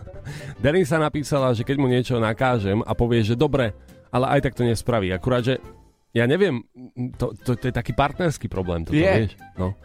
Denisa 0.58 0.98
napísala, 0.98 1.52
že 1.52 1.62
keď 1.62 1.76
mu 1.76 1.88
niečo 1.88 2.18
nakážem 2.18 2.82
a 2.82 2.94
povie, 2.94 3.22
že 3.22 3.34
dobre, 3.34 3.74
ale 4.10 4.26
aj 4.30 4.40
tak 4.42 4.54
to 4.54 4.64
nespraví. 4.64 5.10
Akurát, 5.10 5.42
že 5.42 5.58
ja 6.10 6.26
neviem, 6.26 6.66
to, 7.16 7.34
to, 7.36 7.54
to 7.54 7.66
je 7.66 7.74
taký 7.74 7.94
partnerský 7.94 8.48
problém. 8.48 8.82
Toto, 8.82 8.96
Je. 8.96 9.06
vieš? 9.06 9.34
No. 9.56 9.78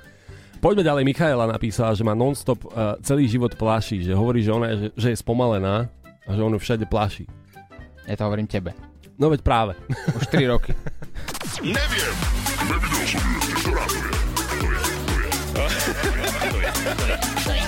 Poďme 0.65 0.81
ďalej, 0.81 1.05
Michaela 1.05 1.45
napísala, 1.45 1.93
že 1.93 2.01
má 2.01 2.17
non-stop 2.17 2.65
uh, 2.65 2.97
celý 3.05 3.29
život 3.29 3.53
pláši, 3.53 4.01
že 4.01 4.17
hovorí, 4.17 4.41
že 4.41 4.49
ona 4.49 4.73
je, 4.73 4.77
že, 4.81 4.89
že 4.97 5.09
je 5.13 5.21
spomalená 5.21 5.93
a 6.25 6.31
že 6.33 6.41
on 6.41 6.57
ju 6.57 6.61
všade 6.65 6.89
pláši. 6.89 7.29
Ja 8.09 8.17
to 8.17 8.25
hovorím 8.25 8.49
tebe. 8.49 8.73
No 9.21 9.29
veď 9.29 9.45
práve. 9.45 9.77
Už 10.17 10.25
4 10.33 10.49
roky. 10.49 10.73
Neviem. 11.61 12.15
Nevidel 12.65 13.05
som 13.05 13.21
ju 13.21 13.39
ešte, 13.45 13.55
ktorá 13.61 13.85
to 13.85 13.97
je. 14.01 14.09
To 15.53 15.63
je, 15.69 15.81
to 15.85 16.01
je. 16.09 16.29
To 16.33 16.59
je, 16.65 17.17
to 17.45 17.53
je. 17.53 17.67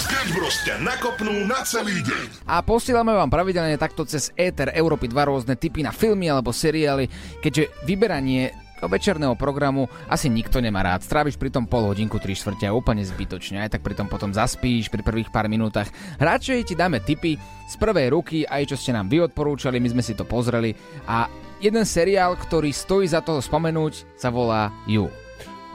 Sketch 0.00 0.32
Bros 0.32 0.56
ťa 0.64 0.80
nakopnú 0.80 1.44
na 1.44 1.60
celý 1.60 2.00
deň. 2.08 2.48
A 2.48 2.64
posielame 2.64 3.12
vám 3.12 3.28
pravidelne 3.28 3.76
takto 3.76 4.08
cez 4.08 4.32
Ether 4.32 4.72
Európy 4.72 5.12
dva 5.12 5.28
rôzne 5.28 5.60
typy 5.60 5.84
na 5.84 5.92
filmy 5.92 6.32
alebo 6.32 6.56
seriály, 6.56 7.04
keďže 7.44 7.84
vyberanie 7.84 8.67
večerného 8.86 9.34
programu 9.34 9.90
asi 10.06 10.30
nikto 10.30 10.62
nemá 10.62 10.86
rád. 10.86 11.02
Stráviš 11.02 11.34
pri 11.34 11.50
tom 11.50 11.66
pol 11.66 11.90
hodinku, 11.90 12.22
3 12.22 12.38
štvrte 12.38 12.70
úplne 12.70 13.02
zbytočne. 13.02 13.66
Aj 13.66 13.72
tak 13.72 13.82
pri 13.82 13.98
tom 13.98 14.06
potom 14.06 14.30
zaspíš 14.30 14.86
pri 14.92 15.02
prvých 15.02 15.34
pár 15.34 15.50
minútach. 15.50 15.90
Radšej 16.22 16.70
ti 16.70 16.74
dáme 16.78 17.02
tipy 17.02 17.34
z 17.40 17.74
prvej 17.74 18.14
ruky, 18.14 18.46
aj 18.46 18.70
čo 18.70 18.76
ste 18.78 18.94
nám 18.94 19.10
vy 19.10 19.26
odporúčali, 19.26 19.82
my 19.82 19.88
sme 19.90 20.02
si 20.06 20.14
to 20.14 20.22
pozreli. 20.22 20.72
A 21.10 21.26
jeden 21.58 21.82
seriál, 21.82 22.38
ktorý 22.38 22.70
stojí 22.70 23.10
za 23.10 23.18
toho 23.18 23.42
spomenúť, 23.42 24.14
sa 24.14 24.30
volá 24.30 24.70
You. 24.86 25.10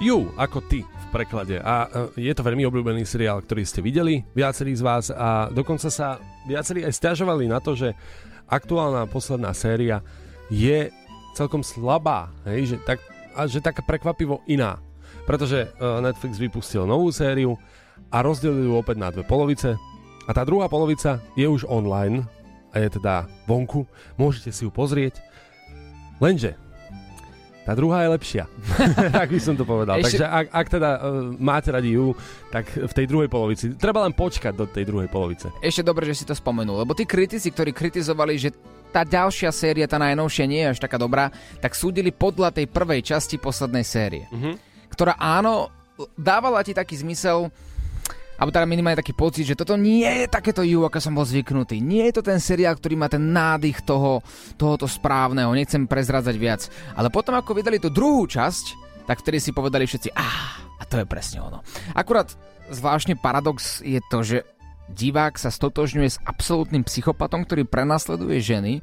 You, 0.02 0.32
ako 0.40 0.64
ty 0.66 0.82
v 0.82 1.06
preklade. 1.14 1.62
A 1.62 1.86
e, 2.16 2.28
je 2.32 2.34
to 2.34 2.42
veľmi 2.42 2.66
obľúbený 2.66 3.06
seriál, 3.06 3.44
ktorý 3.46 3.62
ste 3.68 3.86
videli, 3.86 4.26
viacerí 4.34 4.74
z 4.74 4.82
vás, 4.82 5.14
a 5.14 5.52
dokonca 5.54 5.92
sa 5.94 6.18
viacerí 6.50 6.82
aj 6.82 6.98
stiažovali 6.98 7.46
na 7.46 7.62
to, 7.62 7.78
že 7.78 7.94
aktuálna 8.50 9.06
posledná 9.06 9.54
séria 9.54 10.02
je 10.50 10.90
celkom 11.34 11.66
slabá, 11.66 12.30
hej, 12.46 12.74
že, 12.74 12.78
tak, 12.86 13.02
a 13.34 13.50
že 13.50 13.60
taká 13.60 13.82
prekvapivo 13.82 14.46
iná. 14.46 14.80
Pretože 15.26 15.68
e, 15.68 15.86
Netflix 16.02 16.38
vypustil 16.38 16.86
novú 16.86 17.10
sériu 17.10 17.58
a 18.14 18.22
rozdelil 18.22 18.70
ju 18.70 18.74
opäť 18.78 18.98
na 19.02 19.10
dve 19.10 19.26
polovice. 19.26 19.76
A 20.24 20.32
tá 20.32 20.48
druhá 20.48 20.72
polovica 20.72 21.20
je 21.36 21.44
už 21.44 21.68
online 21.68 22.24
a 22.72 22.80
je 22.80 22.90
teda 22.96 23.28
vonku. 23.50 23.84
Môžete 24.16 24.56
si 24.56 24.64
ju 24.64 24.72
pozrieť. 24.72 25.20
Lenže 26.24 26.56
tá 27.64 27.72
druhá 27.74 28.04
je 28.04 28.10
lepšia. 28.12 28.44
tak 29.18 29.32
by 29.32 29.40
som 29.40 29.56
to 29.56 29.64
povedal. 29.64 29.96
Ešte- 30.00 30.20
Takže 30.20 30.26
ak, 30.28 30.46
ak 30.52 30.68
teda 30.68 30.90
uh, 30.96 31.02
máte 31.40 31.72
radi 31.72 31.96
ju, 31.96 32.12
tak 32.52 32.68
v 32.70 32.94
tej 32.94 33.06
druhej 33.08 33.32
polovici. 33.32 33.72
Treba 33.76 34.04
len 34.04 34.12
počkať 34.12 34.54
do 34.54 34.68
tej 34.68 34.84
druhej 34.84 35.08
polovice. 35.08 35.48
Ešte 35.64 35.82
dobre, 35.82 36.04
že 36.06 36.22
si 36.22 36.26
to 36.28 36.36
spomenul, 36.36 36.84
lebo 36.84 36.92
tí 36.92 37.08
kritici, 37.08 37.50
ktorí 37.50 37.72
kritizovali, 37.72 38.36
že 38.36 38.52
tá 38.94 39.02
ďalšia 39.02 39.50
séria, 39.50 39.90
tá 39.90 39.98
najnovšia, 39.98 40.46
nie 40.46 40.62
je 40.68 40.72
až 40.78 40.80
taká 40.84 41.02
dobrá, 41.02 41.34
tak 41.58 41.74
súdili 41.74 42.14
podľa 42.14 42.54
tej 42.54 42.70
prvej 42.70 43.02
časti 43.02 43.42
poslednej 43.42 43.82
série. 43.82 44.30
Mhm. 44.30 44.60
Ktorá 44.94 45.18
áno, 45.18 45.74
dávala 46.14 46.62
ti 46.62 46.78
taký 46.78 47.02
zmysel, 47.02 47.50
alebo 48.38 48.50
teda 48.50 48.66
minimálne 48.66 48.98
taký 48.98 49.14
pocit, 49.14 49.46
že 49.46 49.60
toto 49.60 49.78
nie 49.78 50.04
je 50.04 50.26
takéto 50.26 50.66
ju, 50.66 50.84
ako 50.84 50.98
som 50.98 51.14
bol 51.14 51.24
zvyknutý. 51.24 51.78
Nie 51.80 52.10
je 52.10 52.20
to 52.20 52.24
ten 52.26 52.42
seriál, 52.42 52.74
ktorý 52.76 52.98
má 52.98 53.08
ten 53.08 53.22
nádych 53.22 53.86
toho, 53.86 54.26
tohoto 54.58 54.90
správneho, 54.90 55.54
nechcem 55.54 55.86
prezrádzať 55.86 56.36
viac. 56.42 56.62
Ale 56.98 57.14
potom, 57.14 57.38
ako 57.38 57.54
vydali 57.54 57.78
tú 57.78 57.94
druhú 57.94 58.26
časť, 58.26 58.82
tak 59.06 59.22
vtedy 59.22 59.38
si 59.38 59.52
povedali 59.54 59.86
všetci, 59.86 60.16
ah, 60.18 60.60
a 60.80 60.84
to 60.90 60.98
je 61.00 61.06
presne 61.06 61.44
ono. 61.44 61.62
Akurát 61.94 62.34
zvláštne 62.74 63.20
paradox 63.20 63.84
je 63.86 64.02
to, 64.10 64.26
že 64.26 64.38
divák 64.92 65.38
sa 65.38 65.54
stotožňuje 65.54 66.10
s 66.10 66.22
absolútnym 66.26 66.84
psychopatom, 66.84 67.46
ktorý 67.46 67.70
prenasleduje 67.70 68.40
ženy 68.42 68.74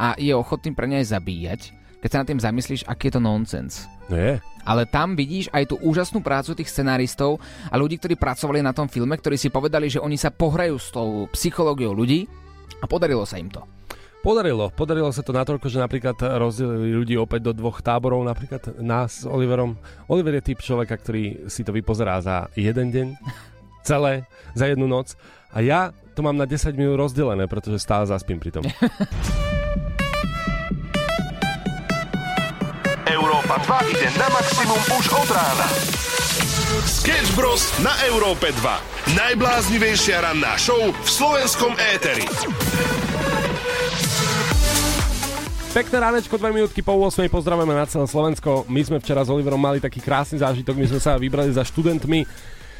a 0.00 0.18
je 0.18 0.34
ochotný 0.34 0.74
pre 0.74 0.90
ne 0.90 1.04
aj 1.04 1.14
zabíjať. 1.14 1.60
Keď 2.00 2.08
sa 2.12 2.20
nad 2.22 2.28
tým 2.28 2.42
zamyslíš, 2.42 2.86
aký 2.86 3.08
je 3.08 3.14
to 3.16 3.22
nonsens. 3.22 3.88
No 4.06 4.16
je. 4.16 4.38
Ale 4.66 4.82
tam 4.90 5.14
vidíš 5.14 5.46
aj 5.54 5.70
tú 5.70 5.76
úžasnú 5.78 6.20
prácu 6.20 6.58
tých 6.58 6.70
scenaristov 6.70 7.38
a 7.70 7.74
ľudí, 7.78 8.02
ktorí 8.02 8.18
pracovali 8.18 8.60
na 8.60 8.74
tom 8.74 8.90
filme, 8.90 9.14
ktorí 9.14 9.38
si 9.38 9.48
povedali, 9.48 9.86
že 9.86 10.02
oni 10.02 10.18
sa 10.18 10.34
pohrajú 10.34 10.74
s 10.76 10.90
tou 10.90 11.30
psychológiou 11.30 11.94
ľudí 11.94 12.26
a 12.82 12.84
podarilo 12.90 13.22
sa 13.22 13.38
im 13.38 13.46
to. 13.46 13.62
Podarilo. 14.26 14.74
Podarilo 14.74 15.14
sa 15.14 15.22
to 15.22 15.30
natoľko, 15.30 15.70
že 15.70 15.78
napríklad 15.78 16.18
rozdelili 16.18 16.98
ľudí 16.98 17.14
opäť 17.14 17.46
do 17.46 17.52
dvoch 17.54 17.78
táborov, 17.78 18.26
napríklad 18.26 18.82
nás 18.82 19.22
s 19.22 19.24
Oliverom. 19.24 19.78
Oliver 20.10 20.42
je 20.42 20.50
typ 20.50 20.58
človeka, 20.58 20.98
ktorý 20.98 21.46
si 21.46 21.62
to 21.62 21.70
vypozerá 21.70 22.18
za 22.18 22.50
jeden 22.58 22.90
deň, 22.90 23.08
celé, 23.88 24.26
za 24.58 24.66
jednu 24.66 24.90
noc. 24.90 25.14
A 25.54 25.62
ja 25.62 25.94
to 26.18 26.26
mám 26.26 26.34
na 26.34 26.50
10 26.50 26.74
minút 26.74 26.98
rozdelené, 26.98 27.46
pretože 27.46 27.78
stále 27.78 28.02
zaspím 28.02 28.42
pri 28.42 28.50
tom. 28.50 28.66
Európa 33.46 33.78
2 33.78 33.94
ide 33.94 34.10
na 34.18 34.26
maximum 34.34 34.80
už 34.98 35.06
od 35.22 35.30
rána. 35.30 35.66
Sketch 36.82 37.30
Bros. 37.38 37.62
na 37.78 37.94
Európe 38.10 38.50
2. 38.50 39.14
Najbláznivejšia 39.14 40.18
ranná 40.18 40.58
show 40.58 40.90
v 40.90 41.06
slovenskom 41.06 41.78
éteri. 41.78 42.26
Pekné 45.70 45.94
ránečko, 45.94 46.34
2 46.42 46.58
minútky 46.58 46.82
po 46.82 46.98
8. 46.98 47.30
Pozdravujeme 47.30 47.70
na 47.70 47.86
celé 47.86 48.10
Slovensko. 48.10 48.66
My 48.66 48.82
sme 48.82 48.98
včera 48.98 49.22
s 49.22 49.30
Oliverom 49.30 49.62
mali 49.62 49.78
taký 49.78 50.02
krásny 50.02 50.42
zážitok. 50.42 50.74
My 50.74 50.90
sme 50.90 50.98
sa 50.98 51.14
vybrali 51.14 51.54
za 51.54 51.62
študentmi 51.62 52.26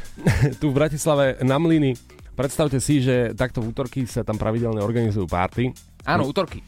tu 0.58 0.74
v 0.74 0.82
Bratislave 0.82 1.38
na 1.46 1.62
Mlyny. 1.62 1.94
Predstavte 2.34 2.82
si, 2.82 3.06
že 3.06 3.38
takto 3.38 3.62
v 3.62 3.70
útorky 3.70 4.02
sa 4.10 4.26
tam 4.26 4.34
pravidelne 4.34 4.82
organizujú 4.82 5.30
párty. 5.30 5.70
Áno, 6.02 6.26
útorky. 6.26 6.58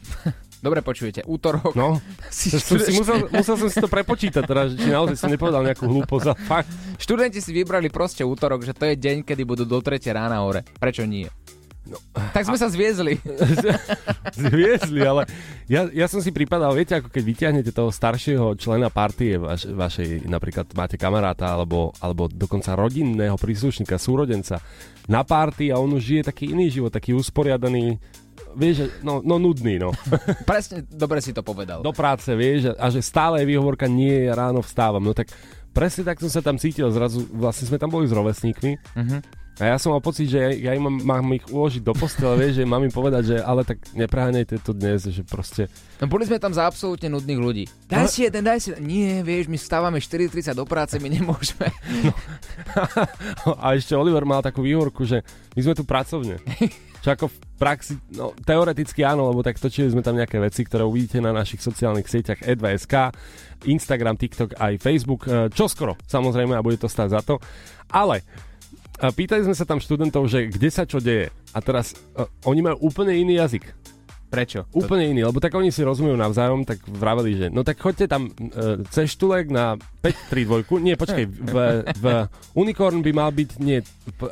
Dobre 0.59 0.83
počujete, 0.83 1.23
útorok. 1.23 1.71
No, 1.75 2.03
Si 2.35 2.51
som 2.51 2.79
si 2.79 2.91
musel, 2.91 3.31
musel 3.31 3.55
som 3.55 3.69
si 3.71 3.79
to 3.79 3.87
prepočítať 3.87 4.43
teraz, 4.43 4.75
či 4.75 4.91
naozaj 4.91 5.15
som 5.15 5.31
nepovedal 5.31 5.63
nejakú 5.63 5.87
hlúposť, 5.87 6.35
fakt. 6.47 6.69
Študenti 6.99 7.39
si 7.39 7.55
vybrali 7.55 7.87
proste 7.87 8.27
útorok, 8.27 8.67
že 8.67 8.75
to 8.75 8.87
je 8.91 8.99
deň, 8.99 9.23
kedy 9.23 9.43
budú 9.47 9.63
do 9.63 9.79
3 9.79 10.03
rána 10.11 10.43
hore. 10.43 10.67
Prečo 10.77 11.07
nie? 11.07 11.27
No. 11.89 11.97
Tak 12.13 12.45
sme 12.45 12.57
sa 12.59 12.69
zviezli. 12.69 13.17
Zviezli, 14.37 15.01
ale 15.01 15.25
ja, 15.65 15.89
ja 15.89 16.05
som 16.05 16.21
si 16.21 16.29
pripadal, 16.29 16.77
viete, 16.77 16.93
ako 16.93 17.09
keď 17.09 17.23
vyťahnete 17.25 17.71
toho 17.73 17.89
staršieho 17.89 18.53
člena 18.61 18.93
partie 18.93 19.41
vaš, 19.41 19.65
vašej, 19.65 20.29
napríklad 20.29 20.69
máte 20.77 21.01
kamaráta 21.01 21.49
alebo, 21.49 21.89
alebo 21.97 22.29
dokonca 22.29 22.77
rodinného 22.77 23.33
príslušníka, 23.41 23.97
súrodenca 23.97 24.61
na 25.09 25.25
party 25.25 25.73
a 25.73 25.81
on 25.81 25.97
už 25.97 26.03
žije 26.05 26.29
taký 26.29 26.53
iný 26.53 26.69
život, 26.69 26.93
taký 26.93 27.17
usporiadaný, 27.17 27.97
vieš, 28.55 28.89
no, 29.01 29.21
no 29.21 29.37
nudný, 29.37 29.77
no. 29.77 29.93
Presne, 30.49 30.85
dobre 30.87 31.21
si 31.21 31.33
to 31.33 31.41
povedal. 31.41 31.81
Do 31.81 31.93
práce, 31.93 32.31
vieš, 32.33 32.73
a 32.77 32.89
že 32.89 33.01
stále 33.03 33.41
je 33.43 33.49
výhovorka 33.49 33.85
nie, 33.85 34.25
ja 34.29 34.33
ráno 34.37 34.61
vstávam, 34.61 35.01
no 35.01 35.13
tak 35.13 35.29
presne 35.73 36.01
tak 36.05 36.17
som 36.19 36.29
sa 36.29 36.41
tam 36.41 36.57
cítil, 36.57 36.89
zrazu 36.89 37.23
vlastne 37.29 37.69
sme 37.69 37.77
tam 37.77 37.93
boli 37.93 38.09
s 38.09 38.13
rovesníkmi 38.13 38.71
Mhm. 38.97 39.17
A 39.59 39.63
ja 39.63 39.75
som 39.75 39.91
mal 39.91 39.99
pocit, 39.99 40.31
že 40.31 40.39
ja, 40.39 40.71
ja 40.71 40.71
im 40.71 40.87
mám, 40.87 40.97
mám 41.03 41.35
ich 41.35 41.43
uložiť 41.51 41.83
do 41.83 41.91
postele, 41.91 42.39
vieš, 42.39 42.63
že 42.63 42.69
mám 42.69 42.79
im 42.79 42.95
povedať, 42.95 43.35
že 43.35 43.37
ale 43.43 43.67
tak 43.67 43.83
nepreháňajte 43.91 44.55
to 44.63 44.71
dnes, 44.71 45.03
že 45.03 45.19
proste 45.27 45.67
No 45.99 46.07
boli 46.07 46.23
sme 46.23 46.39
tam 46.39 46.55
za 46.55 46.63
absolútne 46.63 47.11
nudných 47.11 47.39
ľudí. 47.43 47.65
Daj 47.91 48.07
si 48.07 48.23
jeden, 48.23 48.47
daj 48.47 48.63
si. 48.63 48.71
Nie, 48.79 49.19
vieš, 49.19 49.51
my 49.51 49.59
vstávame 49.59 49.99
4.30 49.99 50.55
do 50.55 50.63
práce, 50.63 50.95
my 50.95 51.11
nemôžeme. 51.11 51.67
a 53.63 53.75
ešte 53.75 53.99
Oliver 53.99 54.23
mal 54.23 54.39
takú 54.39 54.63
výhovorku, 54.63 55.03
že 55.03 55.27
my 55.59 55.59
sme 55.59 55.75
tu 55.75 55.83
pracovne. 55.83 56.39
Čo 57.03 57.15
ako 57.15 57.25
v 57.27 57.37
praxi, 57.59 57.99
no 58.15 58.31
teoreticky 58.47 59.03
áno, 59.03 59.27
lebo 59.27 59.43
tak 59.43 59.59
točili 59.59 59.91
sme 59.91 59.99
tam 59.99 60.15
nejaké 60.15 60.39
veci, 60.39 60.63
ktoré 60.63 60.87
uvidíte 60.87 61.19
na 61.19 61.35
našich 61.35 61.59
sociálnych 61.59 62.07
sieťach 62.07 62.43
E 62.47 62.55
e2.sk, 62.55 63.11
Instagram, 63.67 64.15
TikTok 64.15 64.55
aj 64.55 64.79
Facebook, 64.79 65.27
e, 65.27 65.51
čoskoro 65.51 65.99
samozrejme 66.07 66.55
a 66.55 66.63
bude 66.63 66.79
to 66.79 66.87
stáť 66.87 67.09
za 67.11 67.21
to. 67.23 67.35
Ale 67.91 68.23
pýtali 69.07 69.47
sme 69.47 69.55
sa 69.55 69.63
tam 69.63 69.79
študentov, 69.79 70.27
že 70.27 70.51
kde 70.51 70.67
sa 70.67 70.83
čo 70.83 70.99
deje. 70.99 71.31
A 71.55 71.63
teraz 71.63 71.95
uh, 72.19 72.27
oni 72.43 72.59
majú 72.59 72.91
úplne 72.91 73.15
iný 73.15 73.39
jazyk. 73.39 73.63
Prečo? 74.29 74.69
Úplne 74.77 75.09
iný, 75.09 75.21
lebo 75.25 75.41
tak 75.41 75.57
oni 75.57 75.73
si 75.73 75.81
rozumejú 75.81 76.13
navzájom, 76.13 76.61
tak 76.61 76.85
vraveli, 76.85 77.31
že 77.33 77.45
no 77.49 77.65
tak 77.65 77.81
choďte 77.81 78.05
tam 78.05 78.29
uh, 78.29 78.77
cez 78.93 79.09
štulek 79.17 79.49
na 79.49 79.73
5-3-2, 80.05 80.85
nie, 80.85 80.93
počkej, 80.93 81.25
v, 81.25 81.55
v 81.97 82.05
Unicorn 82.53 83.01
by 83.01 83.11
mal 83.11 83.33
byť, 83.33 83.49
nie, 83.57 83.81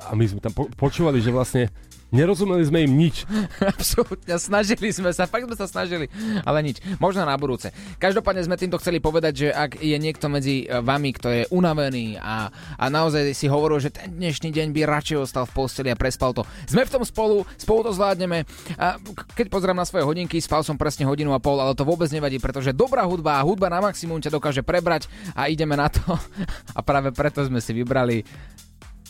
a 0.06 0.14
my 0.14 0.26
sme 0.30 0.40
tam 0.40 0.54
po- 0.54 0.70
počúvali, 0.78 1.18
že 1.18 1.34
vlastne 1.34 1.74
nerozumeli 2.12 2.64
sme 2.64 2.80
im 2.88 2.94
nič. 2.96 3.28
Absolútne, 3.76 4.40
snažili 4.40 4.92
sme 4.96 5.12
sa, 5.12 5.28
fakt 5.28 5.48
sme 5.48 5.58
sa 5.58 5.68
snažili, 5.68 6.08
ale 6.48 6.64
nič. 6.64 6.80
Možno 7.04 7.28
na 7.28 7.36
budúce. 7.36 7.72
Každopádne 8.00 8.48
sme 8.48 8.60
týmto 8.60 8.80
chceli 8.80 9.04
povedať, 9.04 9.34
že 9.36 9.50
ak 9.52 9.80
je 9.80 9.98
niekto 10.00 10.32
medzi 10.32 10.64
e, 10.64 10.80
vami, 10.80 11.12
kto 11.16 11.28
je 11.32 11.44
unavený 11.52 12.20
a, 12.20 12.48
a 12.80 12.86
naozaj 12.88 13.36
si 13.36 13.52
hovoril, 13.52 13.84
že 13.84 13.92
ten 13.92 14.16
dnešný 14.16 14.52
deň 14.56 14.68
by 14.72 14.82
radšej 14.88 15.18
ostal 15.20 15.46
v 15.48 15.56
posteli 15.56 15.90
a 15.92 16.00
prespal 16.00 16.32
to. 16.32 16.48
Sme 16.68 16.88
v 16.88 16.94
tom 16.94 17.04
spolu, 17.04 17.44
spolu 17.60 17.84
to 17.88 17.92
zvládneme. 17.92 18.48
A 18.80 18.96
keď 19.36 19.52
pozriem 19.52 19.78
na 19.78 19.87
svoje 19.88 20.04
hodinky, 20.04 20.44
spal 20.44 20.68
som 20.68 20.76
presne 20.76 21.08
hodinu 21.08 21.32
a 21.32 21.40
pol, 21.40 21.64
ale 21.64 21.72
to 21.72 21.88
vôbec 21.88 22.12
nevadí, 22.12 22.36
pretože 22.44 22.76
dobrá 22.76 23.08
hudba 23.08 23.40
a 23.40 23.46
hudba 23.48 23.72
na 23.72 23.80
maximum 23.80 24.20
ťa 24.20 24.36
dokáže 24.36 24.60
prebrať 24.60 25.08
a 25.32 25.48
ideme 25.48 25.80
na 25.80 25.88
to. 25.88 26.04
A 26.78 26.84
práve 26.84 27.10
preto 27.16 27.42
sme 27.42 27.64
si 27.64 27.72
vybrali 27.74 28.22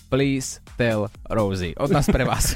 Please 0.08 0.64
Tell 0.80 1.12
Rosie. 1.28 1.76
Od 1.76 1.92
nás 1.92 2.08
pre 2.08 2.24
vás. 2.24 2.56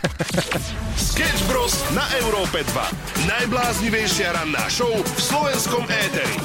Sketch 1.12 1.44
Bros. 1.52 1.76
na 1.92 2.06
Európe 2.24 2.64
2. 2.64 3.28
Najbláznivejšia 3.28 4.32
ranná 4.32 4.64
show 4.72 4.92
v 4.92 5.20
slovenskom 5.20 5.84
éteri. 5.90 6.38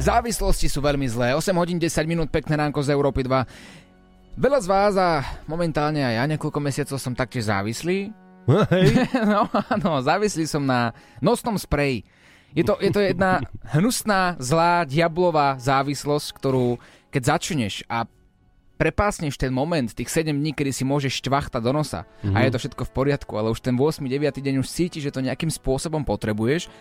Závislosti 0.00 0.64
sú 0.72 0.80
veľmi 0.80 1.04
zlé. 1.12 1.36
8 1.36 1.52
hodín 1.60 1.76
10 1.76 2.08
minút, 2.08 2.32
pekné 2.32 2.56
ránko 2.56 2.80
z 2.80 2.88
Európy 2.88 3.20
2. 3.20 3.79
Veľa 4.40 4.60
z 4.64 4.68
vás 4.72 4.94
a 4.96 5.20
momentálne 5.44 6.00
aj 6.00 6.16
ja 6.16 6.24
niekoľko 6.24 6.64
mesiacov 6.64 6.96
som 6.96 7.12
taktiež 7.12 7.52
závislý. 7.52 8.08
Hej. 8.48 8.86
No 9.36 9.44
áno, 9.52 10.00
závislý 10.00 10.48
som 10.48 10.64
na 10.64 10.96
nosnom 11.20 11.60
spreji. 11.60 12.08
Je 12.56 12.64
to, 12.64 12.80
je 12.80 12.88
to 12.88 13.04
jedna 13.04 13.44
hnusná, 13.76 14.40
zlá, 14.40 14.88
diablová 14.88 15.60
závislosť, 15.60 16.28
ktorú 16.40 16.80
keď 17.12 17.36
začneš 17.36 17.84
a 17.84 18.08
prepásneš 18.80 19.36
ten 19.36 19.52
moment, 19.52 19.92
tých 19.92 20.08
7 20.08 20.32
dní, 20.32 20.56
kedy 20.56 20.72
si 20.72 20.88
môžeš 20.88 21.20
štvachta 21.20 21.60
do 21.60 21.76
nosa 21.76 22.08
mm-hmm. 22.24 22.32
a 22.32 22.38
je 22.48 22.50
to 22.56 22.58
všetko 22.64 22.82
v 22.88 22.92
poriadku, 22.96 23.32
ale 23.36 23.52
už 23.52 23.60
ten 23.60 23.76
8. 23.76 24.00
9. 24.08 24.40
deň 24.40 24.64
už 24.64 24.72
cítiš, 24.72 25.12
že 25.12 25.12
to 25.12 25.20
nejakým 25.20 25.52
spôsobom 25.52 26.00
potrebuješ 26.00 26.72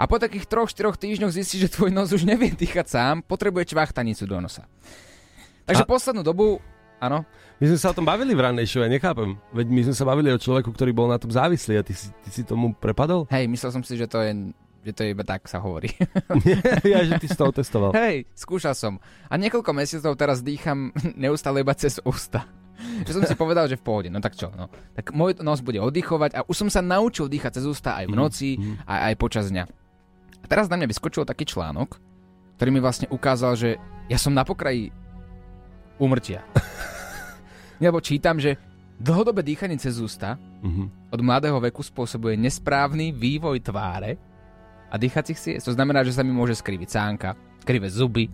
a 0.00 0.08
po 0.08 0.16
takých 0.16 0.48
3-4 0.48 0.96
týždňoch 0.96 1.36
zistíš, 1.36 1.68
že 1.68 1.74
tvoj 1.76 1.92
nos 1.92 2.16
už 2.16 2.24
nevie 2.24 2.48
dýchať 2.48 2.86
sám, 2.88 3.20
potrebuje 3.20 3.76
čvachtanicu 3.76 4.24
do 4.24 4.40
nosa. 4.40 4.64
Takže 5.68 5.84
a... 5.84 5.88
poslednú 5.88 6.24
dobu, 6.24 6.64
áno, 7.06 7.28
My 7.62 7.70
sme 7.70 7.78
sa 7.78 7.94
o 7.94 7.96
tom 7.96 8.02
bavili 8.02 8.34
v 8.34 8.42
rannej 8.42 8.66
show, 8.66 8.82
ja 8.82 8.90
nechápem. 8.90 9.38
Veď 9.54 9.66
my 9.70 9.80
sme 9.86 9.94
sa 9.94 10.04
bavili 10.04 10.28
o 10.34 10.36
človeku, 10.36 10.74
ktorý 10.74 10.90
bol 10.90 11.06
na 11.06 11.22
tom 11.22 11.30
závislý 11.30 11.78
a 11.78 11.86
ty 11.86 11.94
si, 11.94 12.10
ty 12.26 12.28
si 12.28 12.42
tomu 12.42 12.74
prepadol? 12.74 13.30
hej, 13.30 13.46
myslel 13.46 13.70
som 13.70 13.82
si, 13.86 13.94
že 13.94 14.10
to 14.10 14.18
je, 14.20 14.50
že 14.82 14.92
to 14.92 15.00
je 15.06 15.14
iba 15.14 15.22
tak 15.22 15.46
sa 15.46 15.62
hovorí. 15.62 15.88
ja, 16.92 17.06
že 17.06 17.14
ty 17.22 17.26
si 17.30 17.36
to 17.38 17.46
otestoval. 17.46 17.94
Hej, 17.94 18.26
skúšal 18.34 18.74
som. 18.74 18.98
A 19.30 19.38
niekoľko 19.38 19.70
mesiacov 19.70 20.18
teraz 20.18 20.42
dýcham 20.42 20.90
neustále 21.22 21.62
iba 21.62 21.72
cez 21.78 22.02
ústa. 22.02 22.42
Že 23.06 23.22
som 23.22 23.24
si 23.24 23.38
povedal, 23.38 23.70
že 23.70 23.78
v 23.78 23.86
pohode, 23.86 24.08
no 24.10 24.18
tak 24.18 24.34
čo, 24.34 24.50
no. 24.50 24.66
Tak 24.98 25.14
môj 25.14 25.38
nos 25.38 25.62
bude 25.62 25.78
oddychovať 25.78 26.34
a 26.34 26.40
už 26.50 26.66
som 26.66 26.68
sa 26.68 26.82
naučil 26.82 27.30
dýchať 27.30 27.62
cez 27.62 27.64
ústa 27.70 27.94
aj 28.02 28.10
v 28.10 28.14
noci, 28.18 28.48
aj, 28.82 29.14
aj 29.14 29.14
počas 29.14 29.46
dňa. 29.54 29.64
A 30.42 30.46
teraz 30.50 30.66
na 30.66 30.74
mňa 30.74 30.90
vyskočil 30.90 31.22
taký 31.22 31.46
článok, 31.46 31.96
ktorý 32.58 32.68
mi 32.74 32.82
vlastne 32.82 33.06
ukázal, 33.14 33.54
že 33.54 33.70
ja 34.10 34.18
som 34.18 34.34
na 34.34 34.42
pokraji 34.42 34.90
úmrtia. 36.02 36.42
Lebo 37.84 38.00
čítam, 38.00 38.40
že 38.40 38.56
dlhodobé 38.96 39.44
dýchanie 39.44 39.76
cez 39.76 40.00
ústa 40.00 40.40
Mhm. 40.64 41.12
od 41.12 41.20
mladého 41.20 41.60
veku 41.60 41.84
spôsobuje 41.84 42.40
nesprávny 42.40 43.12
vývoj 43.12 43.60
tváre 43.60 44.16
a 44.88 44.96
dýchacích 44.96 45.36
ciest. 45.36 45.68
To 45.68 45.76
znamená, 45.76 46.00
že 46.00 46.16
sa 46.16 46.24
mi 46.24 46.32
môže 46.32 46.56
skriviť 46.56 46.88
sánka, 46.88 47.36
krivé 47.62 47.92
zuby. 47.92 48.32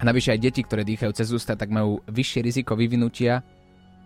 A 0.00 0.08
navyše 0.08 0.32
aj 0.32 0.40
deti, 0.40 0.64
ktoré 0.64 0.80
dýchajú 0.80 1.12
cez 1.12 1.28
ústa, 1.28 1.52
tak 1.52 1.68
majú 1.68 2.00
vyššie 2.08 2.40
riziko 2.40 2.72
vyvinutia 2.72 3.44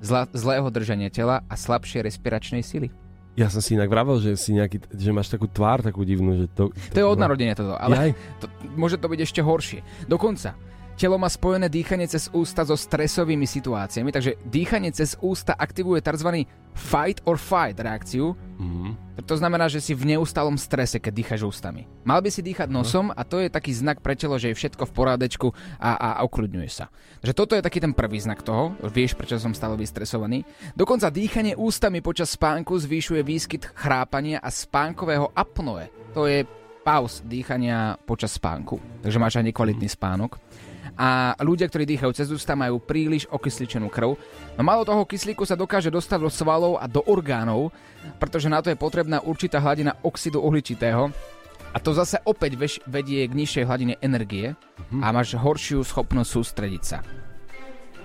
zla, 0.02 0.26
zlého 0.34 0.66
držania 0.66 1.06
tela 1.06 1.46
a 1.46 1.54
slabšie 1.54 2.02
respiračnej 2.02 2.66
sily. 2.66 2.90
Ja 3.34 3.46
som 3.46 3.62
si 3.62 3.78
inak 3.78 3.90
vravel, 3.90 4.18
že, 4.18 4.34
si 4.34 4.54
nejaký, 4.54 4.90
že 4.90 5.10
máš 5.14 5.30
takú 5.30 5.46
tvár 5.46 5.82
takú 5.82 6.02
divnú, 6.02 6.34
že 6.34 6.46
to... 6.50 6.74
To 6.94 6.98
je 6.98 7.06
od 7.06 7.18
narodenia 7.18 7.54
toto, 7.54 7.74
Jaj. 7.74 7.82
ale 7.82 7.94
to, 8.38 8.46
môže 8.74 8.98
to 8.98 9.06
byť 9.06 9.20
ešte 9.22 9.38
horšie. 9.42 9.82
Dokonca, 10.06 10.54
telo 10.94 11.18
má 11.18 11.26
spojené 11.26 11.66
dýchanie 11.66 12.06
cez 12.06 12.30
ústa 12.30 12.62
so 12.62 12.78
stresovými 12.78 13.46
situáciami, 13.46 14.10
takže 14.14 14.38
dýchanie 14.46 14.94
cez 14.94 15.18
ústa 15.20 15.54
aktivuje 15.58 16.00
tzv. 16.00 16.46
fight 16.74 17.22
or 17.26 17.38
fight 17.38 17.78
reakciu. 17.78 18.34
Mhm. 18.58 19.04
To 19.24 19.38
znamená, 19.38 19.70
že 19.70 19.78
si 19.78 19.94
v 19.94 20.10
neustálom 20.10 20.58
strese, 20.58 20.98
keď 20.98 21.12
dýchaš 21.14 21.46
ústami. 21.46 21.86
Mal 22.02 22.18
by 22.18 22.34
si 22.34 22.42
dýchať 22.42 22.66
nosom 22.66 23.14
a 23.14 23.22
to 23.22 23.38
je 23.38 23.46
taký 23.46 23.70
znak 23.70 24.02
pre 24.02 24.18
telo, 24.18 24.34
že 24.36 24.50
je 24.50 24.58
všetko 24.58 24.90
v 24.90 24.92
porádečku 24.92 25.48
a, 25.78 26.18
a, 26.18 26.26
ukľudňuješ 26.26 26.72
sa. 26.74 26.90
Takže 27.22 27.34
toto 27.38 27.54
je 27.54 27.62
taký 27.62 27.78
ten 27.78 27.94
prvý 27.94 28.18
znak 28.18 28.42
toho, 28.42 28.74
vieš, 28.90 29.14
prečo 29.14 29.38
som 29.38 29.54
stále 29.54 29.78
vystresovaný. 29.78 30.42
Dokonca 30.74 31.14
dýchanie 31.14 31.54
ústami 31.54 32.02
počas 32.02 32.34
spánku 32.34 32.74
zvýšuje 32.74 33.22
výskyt 33.22 33.70
chrápania 33.78 34.42
a 34.42 34.50
spánkového 34.50 35.30
apnoe. 35.30 35.88
To 36.12 36.26
je 36.26 36.42
pauz 36.84 37.24
dýchania 37.24 37.96
počas 38.04 38.36
spánku. 38.36 38.76
Takže 39.00 39.22
máš 39.22 39.40
aj 39.40 39.48
nekvalitný 39.48 39.88
spánok. 39.88 40.36
A 40.94 41.34
ľudia, 41.42 41.66
ktorí 41.66 41.90
dýchajú 41.90 42.12
cez 42.14 42.30
ústa, 42.30 42.54
majú 42.54 42.78
príliš 42.78 43.26
okysličenú 43.26 43.90
krv. 43.90 44.14
No 44.54 44.62
málo 44.62 44.86
toho 44.86 45.02
kyslíku 45.02 45.42
sa 45.42 45.58
dokáže 45.58 45.90
dostať 45.90 46.18
do 46.22 46.30
svalov 46.30 46.78
a 46.78 46.86
do 46.86 47.02
orgánov, 47.02 47.74
pretože 48.22 48.46
na 48.46 48.62
to 48.62 48.70
je 48.70 48.78
potrebná 48.78 49.18
určitá 49.18 49.58
hladina 49.58 49.98
oxidu 50.06 50.38
uhličitého. 50.38 51.10
A 51.74 51.82
to 51.82 51.90
zase 51.90 52.22
opäť 52.22 52.54
vedie 52.86 53.26
k 53.26 53.34
nižšej 53.34 53.66
hladine 53.66 53.94
energie 53.98 54.54
a 55.02 55.10
máš 55.10 55.34
horšiu 55.34 55.82
schopnosť 55.82 56.30
sústrediť 56.30 56.82
sa. 56.86 57.02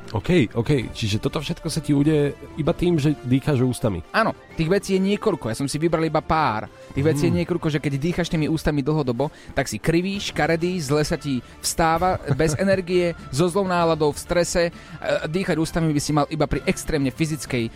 OK, 0.09 0.57
OK, 0.57 0.89
čiže 0.89 1.21
toto 1.21 1.37
všetko 1.37 1.67
sa 1.69 1.85
ti 1.85 1.93
udeje 1.93 2.33
iba 2.57 2.73
tým, 2.73 2.97
že 2.97 3.13
dýcháš 3.21 3.61
ústami. 3.61 4.01
Áno, 4.09 4.33
tých 4.57 4.65
vecí 4.65 4.97
je 4.97 5.01
niekoľko, 5.05 5.53
ja 5.53 5.55
som 5.57 5.69
si 5.69 5.77
vybral 5.77 6.01
iba 6.09 6.21
pár. 6.21 6.65
Tých 6.97 7.05
vecí 7.05 7.29
je 7.29 7.37
niekoľko, 7.43 7.69
že 7.69 7.77
keď 7.77 7.93
dýchaš 8.01 8.33
tými 8.33 8.49
ústami 8.49 8.81
dlhodobo, 8.81 9.29
tak 9.53 9.69
si 9.69 9.77
krivý, 9.77 10.17
škaredý, 10.17 10.81
zle 10.81 11.05
sa 11.05 11.13
ti 11.13 11.45
vstáva, 11.61 12.17
bez 12.33 12.57
energie, 12.63 13.13
so 13.29 13.45
zlou 13.45 13.69
náladou, 13.69 14.09
v 14.09 14.19
strese. 14.19 14.61
E, 14.69 14.71
Dýchať 15.29 15.61
ústami 15.61 15.93
by 15.93 16.01
si 16.01 16.11
mal 16.11 16.25
iba 16.33 16.49
pri 16.49 16.65
extrémne 16.65 17.13
fyzickej 17.13 17.69
e, 17.69 17.71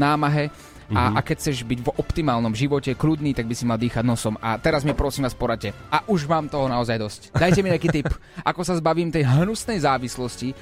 námahe. 0.00 0.48
A, 0.92 1.16
a 1.16 1.20
keď 1.24 1.36
chceš 1.40 1.64
byť 1.64 1.80
v 1.80 1.94
optimálnom 1.96 2.52
živote 2.52 2.92
kľudný, 2.92 3.32
tak 3.32 3.48
by 3.48 3.54
si 3.56 3.64
mal 3.64 3.80
dýchať 3.80 4.04
nosom. 4.04 4.36
A 4.44 4.60
teraz 4.60 4.84
mi 4.84 4.92
prosím 4.92 5.24
vás 5.24 5.32
poradte. 5.32 5.72
A 5.88 6.04
už 6.04 6.28
mám 6.28 6.52
toho 6.52 6.68
naozaj 6.68 7.00
dosť. 7.00 7.20
Dajte 7.32 7.64
mi 7.64 7.72
nejaký 7.72 7.88
tip, 7.88 8.08
ako 8.50 8.60
sa 8.60 8.76
zbavím 8.76 9.08
tej 9.08 9.24
hnusnej 9.24 9.80
závislosti, 9.80 10.52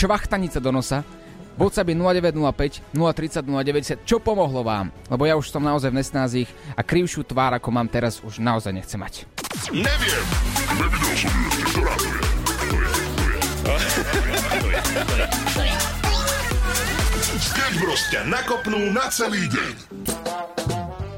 čvachtanica 0.00 0.56
do 0.64 0.72
nosa, 0.72 1.04
WhatsApp 1.60 1.92
je 1.92 1.96
0905 2.00 2.96
030 2.96 3.44
090. 3.44 4.08
Čo 4.08 4.16
pomohlo 4.16 4.64
vám? 4.64 4.88
Lebo 5.12 5.28
ja 5.28 5.36
už 5.36 5.52
som 5.52 5.60
naozaj 5.60 5.92
v 5.92 6.00
nesnázích 6.00 6.48
a 6.72 6.80
krivšiu 6.80 7.28
tvár, 7.28 7.52
ako 7.60 7.68
mám 7.68 7.84
teraz, 7.84 8.24
už 8.24 8.40
naozaj 8.40 8.72
nechcem 8.72 8.96
mať. 8.96 9.28
Neviem. 9.68 10.24
Sketch 17.40 17.76
Bros 17.76 18.02
ťa 18.08 18.24
nakopnú 18.24 18.80
na 18.96 19.04
celý 19.12 19.44
deň. 19.52 20.29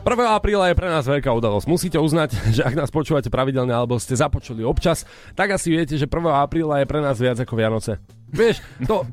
1. 0.03 0.19
apríla 0.35 0.67
je 0.67 0.75
pre 0.75 0.91
nás 0.91 1.07
veľká 1.07 1.31
udalosť. 1.31 1.67
Musíte 1.71 1.99
uznať, 2.03 2.35
že 2.59 2.63
ak 2.67 2.75
nás 2.75 2.91
počúvate 2.91 3.31
pravidelne 3.31 3.71
alebo 3.71 3.97
ste 4.03 4.19
započuli 4.19 4.67
občas, 4.67 5.07
tak 5.39 5.55
asi 5.55 5.71
viete, 5.71 5.95
že 5.95 6.11
1. 6.11 6.27
apríla 6.27 6.83
je 6.83 6.87
pre 6.91 6.99
nás 6.99 7.17
viac 7.23 7.39
ako 7.39 7.55
Vianoce. 7.55 8.03
Vieš, 8.35 8.59
to... 8.85 9.07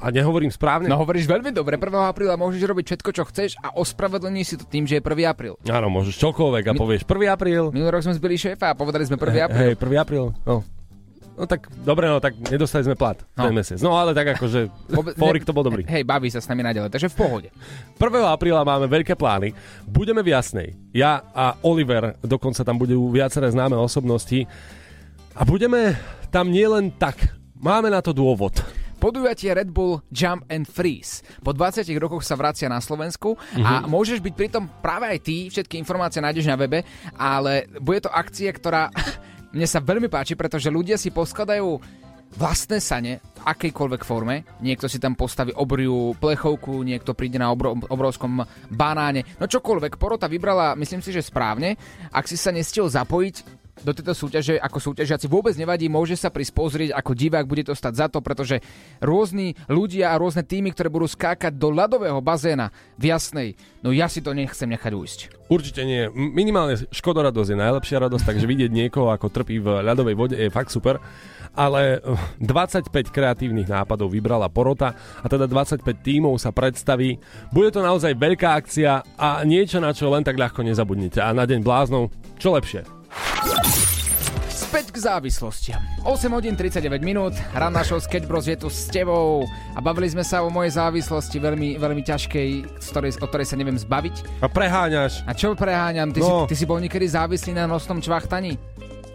A 0.00 0.08
nehovorím 0.08 0.48
správne? 0.48 0.88
No 0.88 0.96
hovoríš 0.96 1.28
veľmi 1.28 1.52
dobre, 1.52 1.76
1. 1.76 1.92
apríla 1.92 2.32
môžeš 2.40 2.64
robiť 2.64 2.84
všetko, 2.88 3.10
čo 3.12 3.22
chceš 3.28 3.50
a 3.60 3.76
ospravedlní 3.76 4.48
si 4.48 4.56
to 4.56 4.64
tým, 4.64 4.88
že 4.88 4.96
je 4.96 5.02
1. 5.04 5.28
apríl. 5.28 5.60
Áno, 5.68 5.92
môžeš 5.92 6.16
čokoľvek 6.16 6.64
a 6.64 6.72
povieš 6.72 7.04
1. 7.04 7.28
apríl. 7.28 7.68
Minulý 7.68 8.00
rok 8.00 8.08
sme 8.08 8.16
zbili 8.16 8.40
šéfa 8.40 8.72
a 8.72 8.74
povedali 8.78 9.04
sme 9.04 9.20
1. 9.20 9.44
apríl. 9.44 9.60
Hej, 9.60 9.72
1. 9.76 10.00
apríl. 10.00 10.32
No. 10.48 10.64
No 11.40 11.48
tak, 11.48 11.72
dobre, 11.80 12.04
no 12.04 12.20
tak 12.20 12.36
nedostali 12.36 12.84
sme 12.84 12.92
plat 12.92 13.16
no. 13.32 13.48
ten 13.48 13.56
mesiac. 13.56 13.80
No 13.80 13.96
ale 13.96 14.12
tak 14.12 14.36
akože, 14.36 14.68
Fórik 15.20 15.48
to 15.48 15.56
bol 15.56 15.64
dobrý. 15.64 15.88
Hej, 15.88 16.04
baví 16.04 16.28
sa 16.28 16.44
s 16.44 16.46
nami 16.52 16.60
naďalej, 16.60 16.92
takže 16.92 17.08
v 17.08 17.16
pohode. 17.16 17.48
1. 17.96 18.04
apríla 18.28 18.60
máme 18.60 18.84
veľké 18.84 19.16
plány. 19.16 19.56
Budeme 19.88 20.20
v 20.20 20.36
Jasnej. 20.36 20.76
Ja 20.92 21.24
a 21.32 21.56
Oliver, 21.64 22.20
dokonca 22.20 22.60
tam 22.60 22.76
budú 22.76 23.08
viaceré 23.08 23.48
známe 23.48 23.72
osobnosti. 23.80 24.44
A 25.32 25.48
budeme 25.48 25.96
tam 26.28 26.52
nielen 26.52 26.92
tak. 26.92 27.16
Máme 27.56 27.88
na 27.88 28.04
to 28.04 28.12
dôvod. 28.12 28.60
Podujatie 29.00 29.48
Red 29.56 29.72
Bull 29.72 30.04
Jump 30.12 30.44
and 30.52 30.68
Freeze. 30.68 31.24
Po 31.40 31.56
20 31.56 31.88
rokoch 31.96 32.20
sa 32.20 32.36
vracia 32.36 32.68
na 32.68 32.84
Slovensku 32.84 33.32
a 33.64 33.88
môžeš 33.88 34.20
byť 34.20 34.34
pritom 34.36 34.68
práve 34.84 35.08
aj 35.08 35.18
ty, 35.24 35.48
všetky 35.48 35.80
informácie 35.80 36.20
nájdeš 36.20 36.44
na 36.44 36.60
webe, 36.60 36.84
ale 37.16 37.64
bude 37.80 38.04
to 38.04 38.12
akcia, 38.12 38.52
ktorá 38.52 38.92
mne 39.50 39.66
sa 39.66 39.82
veľmi 39.82 40.06
páči, 40.06 40.38
pretože 40.38 40.70
ľudia 40.70 40.94
si 40.94 41.10
poskladajú 41.10 41.68
vlastné 42.30 42.78
sane 42.78 43.18
v 43.18 43.40
akejkoľvek 43.42 44.02
forme. 44.06 44.46
Niekto 44.62 44.86
si 44.86 45.02
tam 45.02 45.18
postaví 45.18 45.50
obriu 45.58 46.14
plechovku, 46.14 46.86
niekto 46.86 47.10
príde 47.18 47.42
na 47.42 47.50
obro, 47.50 47.74
obrovskom 47.90 48.46
banáne. 48.70 49.26
No 49.42 49.50
čokoľvek, 49.50 49.98
porota 49.98 50.30
vybrala, 50.30 50.78
myslím 50.78 51.02
si, 51.02 51.10
že 51.10 51.26
správne. 51.26 51.74
Ak 52.14 52.30
si 52.30 52.38
sa 52.38 52.54
nestiel 52.54 52.86
zapojiť, 52.86 53.59
do 53.84 53.92
tejto 53.96 54.12
súťaže 54.12 54.54
ako 54.60 54.78
súťažiaci 54.92 55.26
vôbec 55.26 55.56
nevadí, 55.56 55.88
môže 55.88 56.16
sa 56.16 56.28
prísť 56.28 56.52
pozrieť 56.52 56.90
ako 56.96 57.12
divák, 57.16 57.48
bude 57.48 57.64
to 57.66 57.74
stať 57.74 57.94
za 57.96 58.06
to, 58.12 58.20
pretože 58.20 58.60
rôzni 59.00 59.56
ľudia 59.68 60.12
a 60.12 60.20
rôzne 60.20 60.44
týmy, 60.44 60.72
ktoré 60.72 60.92
budú 60.92 61.08
skákať 61.08 61.56
do 61.56 61.72
ľadového 61.72 62.20
bazéna 62.20 62.72
v 63.00 63.12
jasnej, 63.12 63.48
no 63.80 63.92
ja 63.92 64.06
si 64.06 64.20
to 64.20 64.36
nechcem 64.36 64.68
nechať 64.68 64.92
ujsť. 64.92 65.20
Určite 65.50 65.82
nie. 65.82 66.06
Minimálne 66.14 66.78
škodoradosť 66.94 67.50
je 67.50 67.58
najlepšia 67.58 68.06
radosť, 68.06 68.22
takže 68.22 68.46
vidieť 68.46 68.70
niekoho, 68.70 69.10
ako 69.10 69.34
trpí 69.34 69.58
v 69.58 69.82
ľadovej 69.82 70.14
vode 70.14 70.36
je 70.38 70.46
fakt 70.46 70.70
super. 70.70 71.02
Ale 71.58 71.98
uh, 71.98 72.14
25 72.38 72.86
kreatívnych 73.10 73.66
nápadov 73.66 74.14
vybrala 74.14 74.46
porota 74.46 74.94
a 75.18 75.26
teda 75.26 75.50
25 75.50 75.82
tímov 76.06 76.38
sa 76.38 76.54
predstaví. 76.54 77.18
Bude 77.50 77.74
to 77.74 77.82
naozaj 77.82 78.14
veľká 78.14 78.54
akcia 78.62 79.02
a 79.18 79.42
niečo, 79.42 79.82
na 79.82 79.90
čo 79.90 80.06
len 80.14 80.22
tak 80.22 80.38
ľahko 80.38 80.62
nezabudnete. 80.62 81.18
A 81.18 81.34
na 81.34 81.42
deň 81.42 81.66
bláznov, 81.66 82.14
čo 82.38 82.54
lepšie? 82.54 82.99
Späť 84.70 84.94
k 84.94 85.02
závislostiam. 85.02 85.82
8 86.06 86.30
hodín 86.30 86.54
39 86.54 87.02
minút, 87.02 87.34
ranná 87.50 87.82
show 87.82 87.98
Sketch 87.98 88.22
Bros 88.22 88.46
je 88.46 88.54
tu 88.54 88.70
s 88.70 88.86
tebou 88.86 89.42
a 89.74 89.82
bavili 89.82 90.06
sme 90.06 90.22
sa 90.22 90.46
o 90.46 90.48
mojej 90.48 90.78
závislosti 90.78 91.42
veľmi, 91.42 91.74
veľmi 91.74 92.06
ťažkej, 92.06 92.78
z 92.78 92.86
ktorej, 92.86 93.18
o 93.18 93.26
ktorej 93.26 93.50
sa 93.50 93.58
neviem 93.58 93.74
zbaviť. 93.74 94.38
A 94.38 94.46
preháňaš 94.46 95.26
A 95.26 95.34
čo 95.34 95.58
preháňam? 95.58 96.14
Ty, 96.14 96.22
No. 96.22 96.46
si, 96.46 96.54
ty 96.54 96.62
si 96.62 96.70
bol 96.70 96.78
niekedy 96.78 97.02
závislý 97.02 97.58
na 97.58 97.66
nosnom 97.66 97.98
čvachtani? 97.98 98.54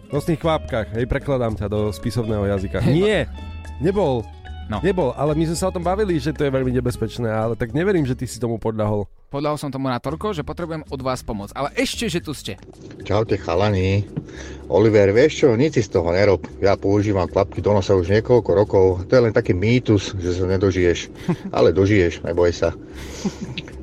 v 0.06 0.10
nosných 0.12 0.44
kvapkách. 0.44 0.92
Hej, 0.92 1.08
prekladám 1.08 1.56
ťa 1.56 1.72
do 1.72 1.88
spisovného 1.88 2.52
jazyka. 2.52 2.84
Nie, 2.86 3.32
nebol. 3.80 4.28
No. 4.66 4.82
Nebol, 4.82 5.14
ale 5.14 5.38
my 5.38 5.46
sme 5.46 5.58
sa 5.58 5.70
o 5.70 5.76
tom 5.76 5.86
bavili, 5.86 6.18
že 6.18 6.34
to 6.34 6.42
je 6.42 6.50
veľmi 6.50 6.74
nebezpečné, 6.74 7.30
ale 7.30 7.54
tak 7.54 7.70
neverím, 7.70 8.02
že 8.02 8.18
ty 8.18 8.26
si 8.26 8.42
tomu 8.42 8.58
podľahol. 8.58 9.06
Podľahol 9.30 9.62
som 9.62 9.70
tomu 9.70 9.94
na 9.94 10.02
toľko, 10.02 10.34
že 10.34 10.42
potrebujem 10.42 10.82
od 10.90 11.02
vás 11.06 11.22
pomoc. 11.22 11.54
Ale 11.54 11.70
ešte, 11.78 12.10
že 12.10 12.24
tu 12.24 12.34
ste. 12.34 12.58
Čaute 13.06 13.38
chalani. 13.38 14.08
Oliver, 14.66 15.14
vieš 15.14 15.46
čo, 15.46 15.54
nič 15.54 15.78
si 15.78 15.82
z 15.86 15.94
toho 15.94 16.10
nerob. 16.10 16.50
Ja 16.64 16.74
používam 16.74 17.30
klapky 17.30 17.62
do 17.62 17.78
nosa 17.78 17.94
už 17.94 18.10
niekoľko 18.10 18.52
rokov. 18.58 18.86
To 19.06 19.12
je 19.14 19.22
len 19.30 19.34
taký 19.36 19.54
mýtus, 19.54 20.18
že 20.18 20.42
sa 20.42 20.50
nedožiješ. 20.50 21.14
Ale 21.58 21.70
dožiješ, 21.70 22.26
neboj 22.26 22.50
sa. 22.50 22.74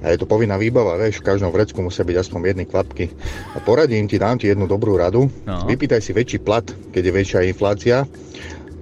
A 0.02 0.10
je 0.10 0.18
to 0.18 0.26
povinná 0.26 0.58
výbava, 0.58 0.98
vieš, 0.98 1.22
v 1.22 1.30
každom 1.30 1.54
vrecku 1.54 1.78
musia 1.78 2.02
byť 2.02 2.16
aspoň 2.26 2.38
jedny 2.50 2.64
klapky. 2.66 3.06
A 3.54 3.62
poradím 3.62 4.10
ti, 4.10 4.18
dám 4.18 4.34
ti 4.34 4.50
jednu 4.50 4.66
dobrú 4.66 4.98
radu. 4.98 5.30
No. 5.46 5.62
Vypýtaj 5.62 6.02
si 6.02 6.10
väčší 6.10 6.42
plat, 6.42 6.66
keď 6.90 7.02
je 7.06 7.12
väčšia 7.14 7.40
inflácia. 7.46 8.02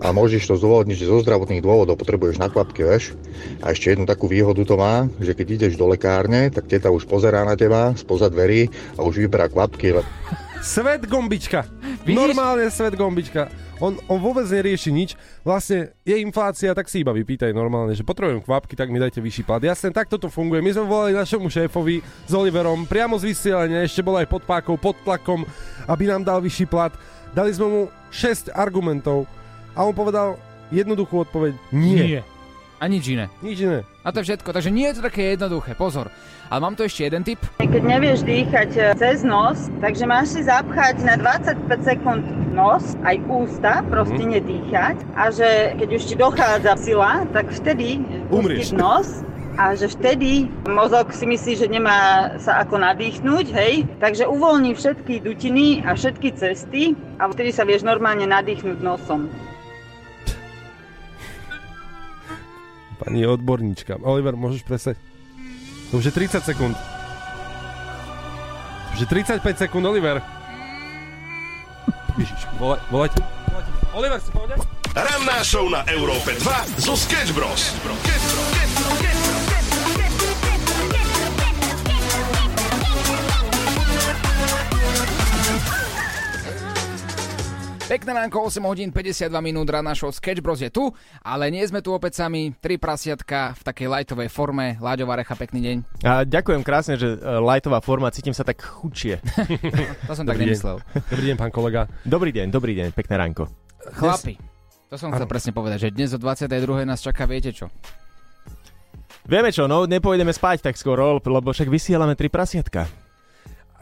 A 0.00 0.16
môžeš 0.16 0.48
to 0.48 0.56
zdôvodniť, 0.56 0.96
že 0.96 1.12
zo 1.12 1.20
zdravotných 1.20 1.60
dôvodov 1.60 2.00
potrebuješ 2.00 2.40
na 2.40 2.48
klapky, 2.48 2.82
vieš. 2.82 3.12
A 3.60 3.76
ešte 3.76 3.92
jednu 3.92 4.08
takú 4.08 4.26
výhodu 4.26 4.64
to 4.64 4.80
má, 4.80 5.04
že 5.20 5.36
keď 5.36 5.46
ideš 5.60 5.74
do 5.76 5.84
lekárne, 5.92 6.48
tak 6.48 6.66
teta 6.72 6.88
už 6.88 7.04
pozerá 7.04 7.44
na 7.44 7.52
teba 7.52 7.92
spoza 7.92 8.32
dverí 8.32 8.72
a 8.96 9.04
už 9.04 9.20
vyberá 9.28 9.52
klapky, 9.52 9.92
le- 10.00 10.08
Svet 10.60 11.08
gombička. 11.08 11.64
Vidíš? 12.04 12.16
Normálne 12.16 12.68
svet 12.68 12.92
gombička. 12.92 13.48
On, 13.80 13.96
on 14.12 14.20
vôbec 14.20 14.44
nerieši 14.44 14.92
nič. 14.92 15.16
Vlastne 15.40 15.96
je 16.04 16.20
inflácia, 16.20 16.76
tak 16.76 16.84
si 16.92 17.00
iba 17.00 17.16
vypýtaj 17.16 17.56
normálne, 17.56 17.96
že 17.96 18.04
potrebujem 18.04 18.44
kvapky, 18.44 18.76
tak 18.76 18.92
mi 18.92 19.00
dajte 19.00 19.24
vyšší 19.24 19.48
plat. 19.48 19.64
Jasne, 19.64 19.88
takto 19.88 20.20
to 20.20 20.28
funguje. 20.28 20.60
My 20.60 20.76
sme 20.76 20.84
volali 20.84 21.16
našemu 21.16 21.48
šéfovi 21.48 22.04
s 22.04 22.32
Oliverom 22.36 22.84
priamo 22.84 23.16
z 23.16 23.32
vysielania, 23.32 23.80
ešte 23.80 24.04
bol 24.04 24.20
aj 24.20 24.28
pod 24.28 24.44
pákou, 24.44 24.76
pod 24.76 25.00
tlakom, 25.00 25.48
aby 25.88 26.12
nám 26.12 26.28
dal 26.28 26.44
vyšší 26.44 26.68
plat. 26.68 26.92
Dali 27.32 27.56
sme 27.56 27.66
mu 27.72 27.80
6 28.12 28.52
argumentov 28.52 29.24
a 29.74 29.78
on 29.87 29.94
povedal 29.94 30.38
jednoduchú 30.70 31.26
odpoveď. 31.26 31.54
Nie. 31.74 32.22
A 32.80 32.88
nič 32.88 33.12
iné. 33.12 33.28
Nič 33.44 33.61
iné. 33.61 33.85
A 34.00 34.09
to 34.09 34.24
je 34.24 34.33
všetko. 34.33 34.56
Takže 34.56 34.72
nie 34.72 34.88
je 34.88 34.96
to 34.96 35.02
také 35.04 35.37
jednoduché. 35.37 35.76
Pozor. 35.76 36.09
Ale 36.48 36.64
mám 36.64 36.72
tu 36.72 36.83
ešte 36.83 37.04
jeden 37.04 37.20
tip. 37.20 37.37
Keď 37.61 37.85
nevieš 37.85 38.24
dýchať 38.24 38.70
e, 38.72 38.80
cez 38.96 39.20
nos, 39.20 39.68
takže 39.85 40.09
máš 40.09 40.35
si 40.35 40.40
zapchať 40.48 41.04
na 41.04 41.20
25 41.20 41.68
sekúnd 41.85 42.24
nos, 42.56 42.96
aj 43.04 43.20
ústa, 43.28 43.85
proste 43.87 44.24
nedýchať. 44.24 44.96
A 45.12 45.28
že 45.28 45.76
keď 45.76 45.88
už 45.92 46.02
ti 46.09 46.14
dochádza 46.16 46.72
sila, 46.80 47.28
tak 47.37 47.52
vtedy 47.52 48.00
Umrieš. 48.33 48.72
nos 48.72 49.20
a 49.61 49.76
že 49.76 49.92
vtedy 49.92 50.48
mozog 50.64 51.12
si 51.12 51.28
myslí, 51.28 51.52
že 51.61 51.68
nemá 51.68 52.33
sa 52.40 52.64
ako 52.64 52.80
nadýchnuť, 52.80 53.46
hej? 53.52 53.85
Takže 54.00 54.24
uvoľní 54.24 54.72
všetky 54.72 55.20
dutiny 55.20 55.85
a 55.85 55.92
všetky 55.92 56.33
cesty 56.33 56.96
a 57.20 57.28
vtedy 57.28 57.52
sa 57.52 57.68
vieš 57.68 57.85
normálne 57.85 58.24
nadýchnuť 58.24 58.80
nosom. 58.80 59.28
Pani 63.00 63.24
odborníčka. 63.24 63.96
Oliver, 64.04 64.36
môžeš 64.36 64.60
presať? 64.60 65.00
To 65.90 65.98
už 65.98 66.04
je 66.08 66.12
30 66.12 66.44
sekúnd. 66.44 66.76
To 66.76 68.90
už 68.92 69.00
je 69.00 69.08
35 69.08 69.40
sekúnd, 69.56 69.84
Oliver. 69.88 70.20
Ježiš, 72.20 72.44
volaj, 72.60 72.80
volajte. 72.92 73.24
Oliver, 73.96 74.20
si 74.20 74.30
povedať? 74.30 74.60
Ranná 74.92 75.40
show 75.40 75.64
na 75.72 75.80
Európe 75.88 76.36
2 76.36 76.82
zo 76.82 76.94
Sketch 76.98 77.32
Bros. 77.32 77.72
Pekné 87.90 88.14
ránko, 88.14 88.46
8 88.46 88.62
hodín 88.70 88.94
52 88.94 89.35
minút, 89.42 89.66
rána 89.66 89.98
show 89.98 90.14
Sketch 90.14 90.38
Bros 90.38 90.62
je 90.62 90.70
tu, 90.70 90.94
ale 91.26 91.50
nie 91.50 91.66
sme 91.66 91.83
tu 91.83 91.90
opäť 91.90 92.22
sami, 92.22 92.55
tri 92.62 92.79
prasiatka 92.79 93.50
v 93.59 93.62
takej 93.66 93.90
lightovej 93.90 94.31
forme. 94.31 94.79
Láďová 94.79 95.18
Recha, 95.18 95.35
pekný 95.35 95.59
deň. 95.59 95.76
A 96.07 96.22
ďakujem 96.22 96.62
krásne, 96.62 96.94
že 96.94 97.18
uh, 97.18 97.42
lightová 97.42 97.83
forma, 97.83 98.07
cítim 98.14 98.31
sa 98.31 98.46
tak 98.46 98.62
chudšie. 98.62 99.18
To 100.07 100.14
som 100.14 100.22
tak 100.22 100.38
deň. 100.38 100.55
nemyslel. 100.55 100.79
Dobrý 101.11 101.35
deň, 101.35 101.37
pán 101.42 101.50
kolega. 101.50 101.90
Dobrý 102.07 102.31
deň, 102.31 102.46
dobrý 102.55 102.79
deň, 102.79 102.94
pekné 102.94 103.14
ránko. 103.26 103.50
Chlapi, 103.98 104.38
to 104.87 104.94
som 104.94 105.11
chcel 105.11 105.26
Áno. 105.26 105.35
presne 105.35 105.50
povedať, 105.50 105.79
že 105.83 105.88
dnes 105.90 106.14
o 106.14 106.18
22. 106.22 106.46
nás 106.87 107.03
čaká, 107.03 107.26
viete 107.26 107.50
čo? 107.50 107.74
Vieme 109.26 109.50
čo, 109.50 109.66
no 109.66 109.90
nepôjdeme 109.90 110.31
spať 110.31 110.62
tak 110.62 110.79
skoro, 110.79 111.18
lebo 111.18 111.50
však 111.50 111.66
vysielame 111.66 112.14
tri 112.14 112.31
prasiatka. 112.31 112.87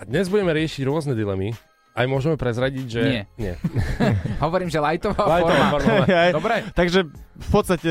A 0.00 0.08
dnes 0.08 0.32
budeme 0.32 0.56
riešiť 0.56 0.88
rôzne 0.88 1.12
dilemy. 1.12 1.52
Aj 1.98 2.06
môžeme 2.06 2.38
prezradiť, 2.38 2.86
že... 2.86 3.02
Nie. 3.02 3.22
Nie. 3.34 3.54
Hovorím, 4.44 4.70
že 4.70 4.78
lightová, 4.78 5.18
Lightová 5.18 5.66
forma. 5.74 6.04
forma. 6.06 6.22
Dobre, 6.38 6.56
Takže 6.72 7.00
v 7.10 7.48
podstate 7.50 7.90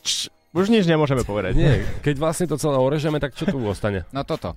č, 0.00 0.32
už 0.52 0.66
nič 0.68 0.88
nemôžeme 0.88 1.20
povedať. 1.22 1.52
Nie, 1.52 1.84
keď 2.00 2.14
vlastne 2.16 2.48
to 2.48 2.56
celé 2.56 2.76
orežeme, 2.76 3.20
tak 3.20 3.36
čo 3.36 3.44
tu 3.44 3.60
ostane? 3.64 4.08
no 4.10 4.24
toto. 4.24 4.56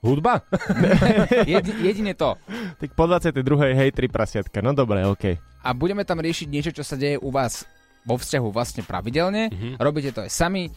Hudba? 0.00 0.40
Jedi, 1.52 1.76
jedine 1.84 2.16
to. 2.16 2.32
Tak 2.80 2.96
po 2.96 3.04
22. 3.04 3.44
hej, 3.76 3.92
tri 3.92 4.08
prasiatka, 4.08 4.64
no 4.64 4.72
dobre, 4.72 5.04
okej. 5.04 5.36
A 5.60 5.76
budeme 5.76 6.08
tam 6.08 6.24
riešiť 6.24 6.48
niečo, 6.48 6.72
čo 6.72 6.80
sa 6.80 6.96
deje 6.96 7.20
u 7.20 7.28
vás 7.28 7.68
vo 8.08 8.16
vzťahu 8.16 8.48
vlastne 8.48 8.80
pravidelne. 8.80 9.52
Mhm. 9.52 9.76
Robíte 9.76 10.16
to 10.16 10.24
aj 10.24 10.32
sami. 10.32 10.72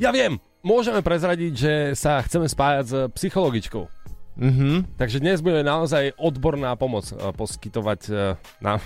Ja 0.00 0.08
viem. 0.08 0.40
Môžeme 0.60 1.00
prezradiť, 1.04 1.52
že 1.52 1.72
sa 1.96 2.20
chceme 2.24 2.48
spájať 2.48 2.84
s 2.84 2.94
psychologičkou. 3.16 3.84
Mhm. 4.40 4.96
Takže 4.96 5.20
dnes 5.20 5.38
budeme 5.38 5.60
naozaj 5.60 6.16
odborná 6.16 6.72
pomoc 6.72 7.04
eh, 7.06 7.20
poskytovať 7.30 8.00
eh, 8.08 8.40
nám. 8.58 8.80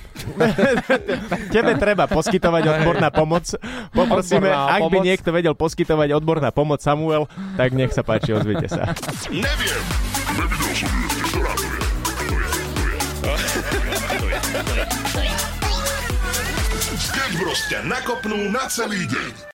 Tebe 1.54 1.78
treba 1.78 2.10
poskytovať 2.10 2.62
odborná 2.74 3.08
pomoc. 3.08 3.46
Poprosíme, 3.90 4.50
Odborná 4.50 4.74
ak 4.74 4.80
by 4.82 4.98
pomoc. 4.98 5.06
niekto 5.06 5.30
vedel 5.30 5.54
poskytovať 5.54 6.08
odborná 6.12 6.50
pomoc 6.50 6.82
Samuel, 6.82 7.30
tak 7.54 7.70
nech 7.70 7.94
sa 7.94 8.02
páči, 8.02 8.34
ozvite 8.34 8.66
sa. 8.66 8.90
Neviem. 9.30 9.82
Nevidel 10.34 10.72
som 10.74 10.90
ju 10.90 11.06
ešte. 11.06 11.22
Ktorá 11.30 11.52
to 11.54 11.64
je? 11.64 11.78
To 13.22 13.30
je, 13.30 13.46
to 13.46 13.62
je. 13.62 13.78
To 14.10 14.26
je, 14.26 14.38
to 14.42 14.72
je, 14.74 14.84
to 15.06 15.20
je. 15.22 15.32
Sketch 16.96 17.34
Bros 17.36 17.60
ťa 17.66 17.80
nakopnú 17.84 18.50
na 18.50 18.66
celý 18.66 19.06
deň. 19.06 19.34